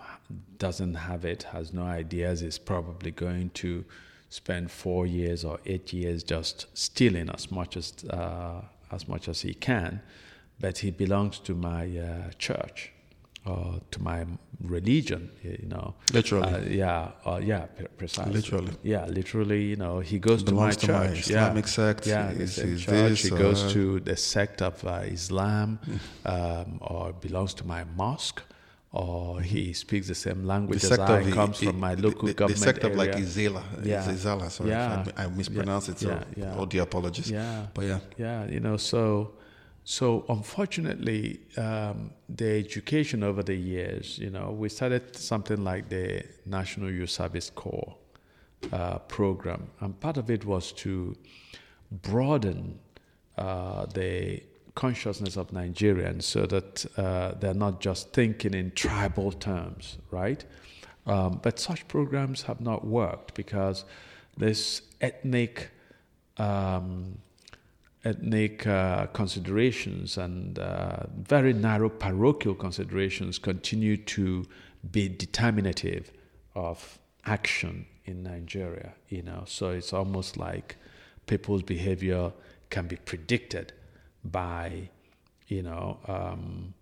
[0.59, 3.85] doesn't have it, has no ideas, is probably going to
[4.29, 8.61] spend four years or eight years just stealing as much as uh,
[8.93, 10.01] as much as he can,
[10.61, 12.93] but he belongs to my uh, church
[13.47, 14.27] or to my
[14.61, 15.95] religion, you know.
[16.13, 16.53] Literally.
[16.55, 17.67] Uh, yeah, uh, yeah,
[17.97, 18.33] precisely.
[18.33, 18.73] Literally.
[18.83, 21.21] Yeah, literally, you know, he goes to to my my church.
[21.21, 21.71] Islamic yeah.
[21.71, 22.07] sect.
[22.07, 23.11] Yeah, same he's church.
[23.11, 25.79] this he goes to the sect of uh, Islam
[26.25, 28.43] um, or belongs to my mosque
[28.93, 32.29] or he speaks the same language the as sect I, the, comes from my local
[32.29, 33.13] the, government the sect of like.
[33.13, 33.63] Izala.
[33.85, 34.03] Yeah.
[34.05, 34.71] Izala, sorry.
[34.71, 35.05] Yeah.
[35.17, 36.57] I, I mispronounced it, so Yeah, yeah.
[36.57, 37.31] all the apologies.
[37.31, 37.67] Yeah.
[37.75, 37.99] But yeah.
[38.17, 39.33] Yeah, you know, so
[39.89, 46.25] so unfortunately, um, the education over the years, you know, we started something like the
[46.45, 47.95] National Youth Service Corps
[48.73, 51.15] uh, program, and part of it was to
[52.03, 52.81] broaden
[53.39, 54.43] uh, the
[54.75, 60.45] consciousness of Nigerians so that uh, they're not just thinking in tribal terms, right?
[61.07, 63.85] Um, but such programs have not worked because
[64.37, 65.71] this ethnic
[66.39, 67.19] um,
[68.07, 74.47] ethnic uh, considerations and uh, very narrow parochial considerations continue to
[74.93, 76.13] be determinative
[76.55, 78.95] of action in Nigeria.
[79.09, 80.77] You know, so it's almost like
[81.27, 82.33] people's behavior
[82.71, 83.73] can be predicted
[84.25, 84.89] by,
[85.49, 86.75] you know, um,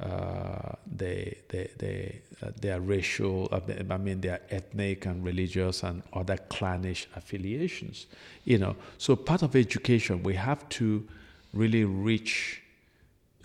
[0.00, 6.02] uh, they, they, they, uh, their racial, uh, I mean, their ethnic and religious and
[6.14, 8.06] other clannish affiliations.
[8.44, 11.06] You know, so part of education, we have to
[11.52, 12.62] really reach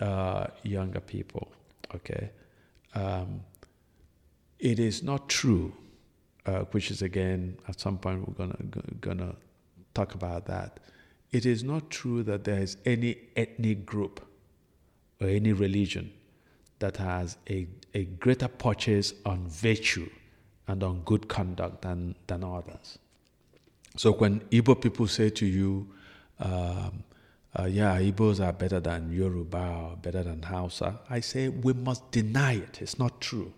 [0.00, 1.48] uh, younger people.
[1.94, 2.30] Okay,
[2.94, 3.40] um,
[4.58, 5.74] it is not true,
[6.46, 8.56] uh, which is again at some point we're gonna
[9.02, 9.36] gonna
[9.92, 10.80] talk about that.
[11.32, 14.26] It is not true that there is any ethnic group
[15.20, 16.12] or any religion
[16.78, 20.08] that has a, a greater purchase on virtue
[20.68, 22.98] and on good conduct than, than others.
[23.96, 25.88] So when Igbo people say to you,
[26.38, 27.02] um,
[27.58, 32.10] uh, yeah, Igbos are better than Yoruba or better than Hausa, I say we must
[32.10, 32.82] deny it.
[32.82, 33.52] It's not true.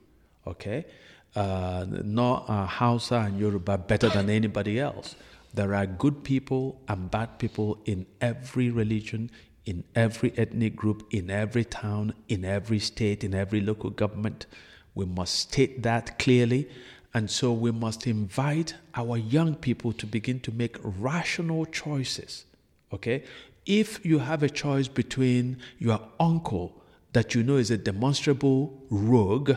[0.46, 0.86] Okay?
[1.34, 5.16] Uh, nor are Hausa and Yoruba better than anybody else.
[5.52, 9.30] There are good people and bad people in every religion,
[9.68, 14.46] in every ethnic group, in every town, in every state, in every local government.
[14.94, 16.70] We must state that clearly.
[17.12, 22.46] And so we must invite our young people to begin to make rational choices.
[22.94, 23.24] Okay?
[23.66, 29.54] If you have a choice between your uncle that you know is a demonstrable rogue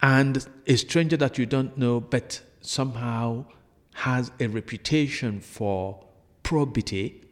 [0.00, 3.46] and a stranger that you don't know but somehow
[3.94, 5.98] has a reputation for
[6.44, 7.24] probity,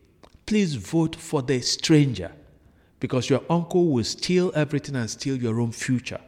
[0.48, 2.32] please vote for the stranger
[3.00, 6.20] because your uncle will steal everything and steal your own future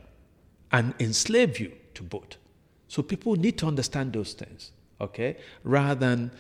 [0.73, 2.37] and enslave you to vote.
[2.87, 5.39] So people need to understand those things, okay?
[5.65, 6.31] Rather than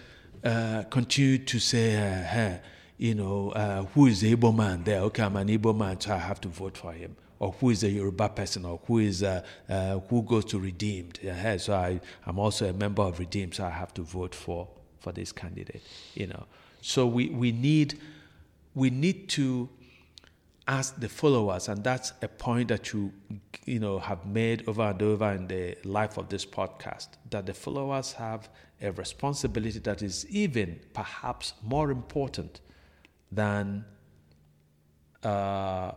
[0.45, 2.61] uh, continue to say, uh, hey,
[2.99, 5.01] you know, uh, who is the Igbo man there?
[5.01, 7.17] Okay, I'm an Igbo man, so I have to vote for him.
[7.39, 11.19] Or who is a Yoruba person, or who is uh, uh, who goes to Redeemed?
[11.23, 14.69] Yeah, so I, I'm also a member of Redeemed, so I have to vote for
[14.99, 15.81] for this candidate.
[16.15, 16.45] You know,
[16.81, 17.99] so we we need
[18.75, 19.69] we need to
[20.69, 23.13] ask the followers, and that's a point that you
[23.67, 27.55] you know have made over and over in the life of this podcast, that the
[27.55, 28.49] followers have
[28.81, 32.61] a responsibility that is even perhaps more important
[33.33, 33.85] than
[35.23, 35.93] uh,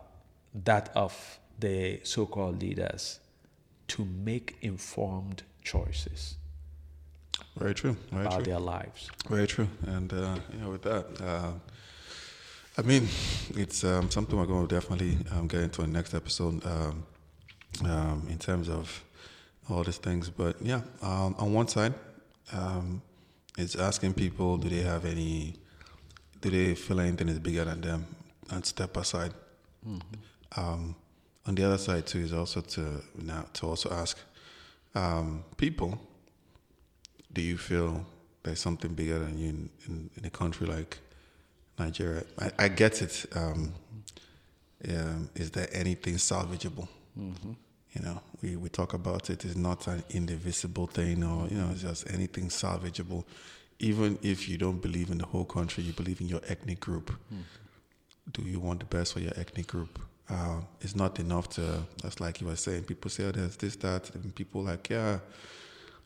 [0.66, 3.20] that of the so-called leaders
[3.88, 6.38] to make informed choices
[7.58, 7.95] Very true.
[8.12, 8.45] Very about true.
[8.45, 9.10] their lives.
[9.30, 9.68] Very true.
[9.86, 11.51] And uh, yeah, with that, uh,
[12.78, 13.08] I mean,
[13.56, 17.06] it's um, something we're going to definitely um, get into in the next episode um,
[17.86, 19.04] um, in terms of
[19.70, 20.30] all these things.
[20.30, 21.93] But yeah, um, on one side,
[22.51, 23.01] um,
[23.58, 25.54] it's asking people do they have any,
[26.41, 28.08] do they feel anything is bigger than them
[28.49, 29.34] and step aside.
[30.56, 30.95] Um,
[31.45, 34.18] on the other side too is also to now to also ask
[34.95, 35.99] um, people
[37.34, 38.06] do you feel
[38.44, 41.00] there's something bigger than you in, in, in a country like
[41.80, 42.24] Nigeria?
[42.40, 43.26] I, I get it.
[43.36, 43.74] Um,
[44.90, 46.88] um, is there anything salvageable?
[47.94, 49.46] You know, we, we talk about it.
[49.46, 53.24] It's not an indivisible thing, or you know, it's just anything salvageable.
[53.80, 57.12] Even if you don't believe in the whole country, you believe in your ethnic group.
[58.32, 60.00] Do you want the best for your ethnic group?
[60.30, 61.84] Uh, it's not enough to.
[62.02, 62.84] That's like you were saying.
[62.84, 65.20] People say, "Oh, there's this, that," and people like, "Yeah."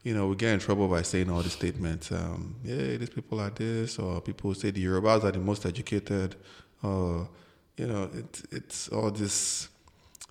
[0.07, 2.13] You know, we get in trouble by saying all these statements.
[2.13, 6.37] Um, yeah, these people are this, or people say the Yorubas are the most educated,
[6.81, 7.27] or
[7.75, 9.67] you know, it, it's all these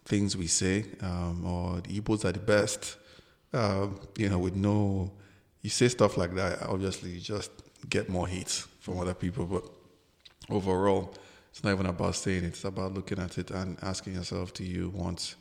[0.06, 2.96] things we say, um, or the Igbos are the best.
[3.52, 5.12] Um, you know, with no,
[5.60, 6.62] you say stuff like that.
[6.62, 7.50] Obviously, you just
[7.90, 9.44] get more hate from other people.
[9.44, 9.64] But
[10.48, 11.14] overall,
[11.50, 12.46] it's not even about saying it.
[12.46, 15.34] It's about looking at it and asking yourself: Do you want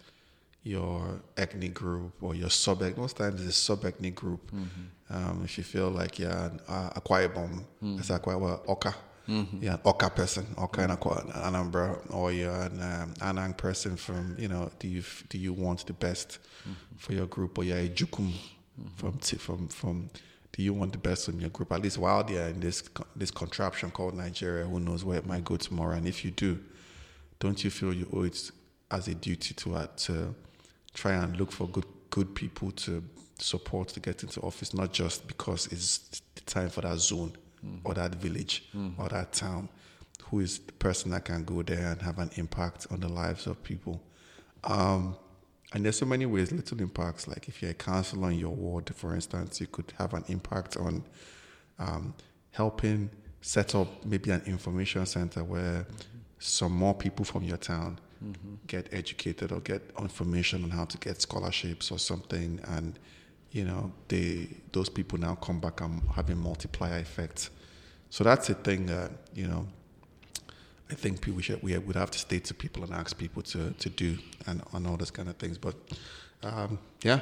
[0.66, 4.52] your ethnic group or your sub ethnic most times it's a sub ethnic group.
[4.52, 5.16] Mm-hmm.
[5.16, 8.00] Um, if you feel like you're an uh, Akwa Ibom, mm-hmm.
[8.00, 8.96] it's Akwa well, Oka.
[9.30, 9.64] Mm-hmm.
[9.64, 14.36] You're an Oka person, Oka and Akwa, Anambra, or you're an um, Anang person from,
[14.40, 16.74] you know, do you do you want the best mm-hmm.
[16.98, 18.88] for your group, or you're a Jukun mm-hmm.
[18.96, 20.10] from from from
[20.52, 21.72] do you want the best from your group?
[21.74, 22.82] At least while they're in this
[23.16, 25.96] this contraption called Nigeria, who knows where it might go tomorrow?
[25.96, 26.60] And if you do,
[27.40, 28.50] don't you feel you owe it
[28.90, 30.34] as a duty to uh, to
[30.96, 33.04] try and look for good good people to
[33.38, 37.34] support to get into office, not just because it's the time for that zone
[37.64, 37.80] mm.
[37.84, 38.98] or that village mm.
[38.98, 39.70] or that town.
[40.30, 43.46] Who is the person that can go there and have an impact on the lives
[43.48, 44.02] of people?
[44.64, 45.18] Um,
[45.74, 47.28] and there's so many ways, little impacts.
[47.28, 50.78] Like if you're a councillor in your ward, for instance, you could have an impact
[50.78, 51.04] on
[51.78, 52.14] um,
[52.52, 53.10] helping
[53.42, 55.94] set up maybe an information center where mm-hmm.
[56.40, 58.56] some more people from your town mm-hmm.
[58.68, 63.00] get educated or get information on how to get scholarships or something, and
[63.52, 67.50] you know they those people now come back and having multiplier effects.
[68.10, 69.68] So that's a thing that you know.
[70.88, 73.72] I think people should, we would have to state to people and ask people to,
[73.72, 75.58] to do and on all those kind of things.
[75.58, 75.74] But
[76.44, 77.22] um, yeah.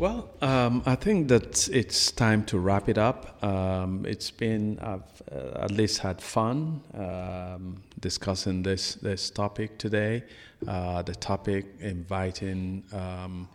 [0.00, 3.44] Well, um, I think that it's time to wrap it up.
[3.44, 10.24] Um, it's been, I've uh, at least had fun um, discussing this, this topic today.
[10.66, 13.46] Uh, the topic inviting um,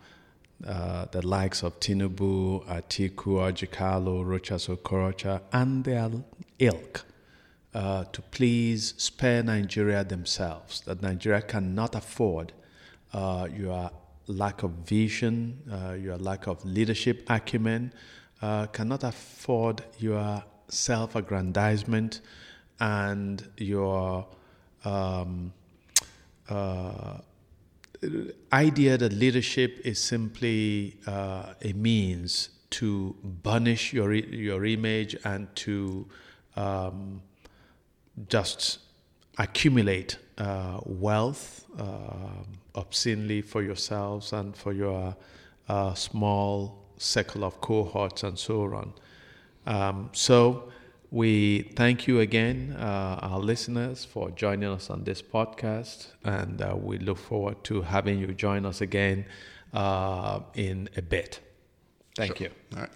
[0.64, 6.08] uh, the likes of Tinubu, Atiku, Orji Kalu, Rochas Okorocha, and their
[6.60, 7.06] ilk
[7.74, 12.52] uh, to please spare Nigeria themselves, that Nigeria cannot afford
[13.12, 13.90] uh, your
[14.26, 17.92] lack of vision, uh, your lack of leadership acumen,
[18.42, 22.20] uh, cannot afford your self aggrandizement
[22.80, 24.26] and your
[24.84, 25.52] um,
[26.48, 27.18] uh,
[28.52, 36.06] idea that leadership is simply uh, a means to burnish your, your image and to
[36.56, 37.22] um,
[38.28, 38.78] just
[39.38, 42.42] accumulate uh, wealth uh,
[42.76, 45.16] obscenely for yourselves and for your
[45.68, 48.92] uh, small circle of cohorts and so on.
[49.66, 50.72] Um, so
[51.10, 56.74] we thank you again, uh, our listeners, for joining us on this podcast, and uh,
[56.76, 59.24] we look forward to having you join us again
[59.72, 61.40] uh, in a bit.
[62.16, 62.48] Thank sure.
[62.48, 62.52] you.
[62.74, 62.90] All right.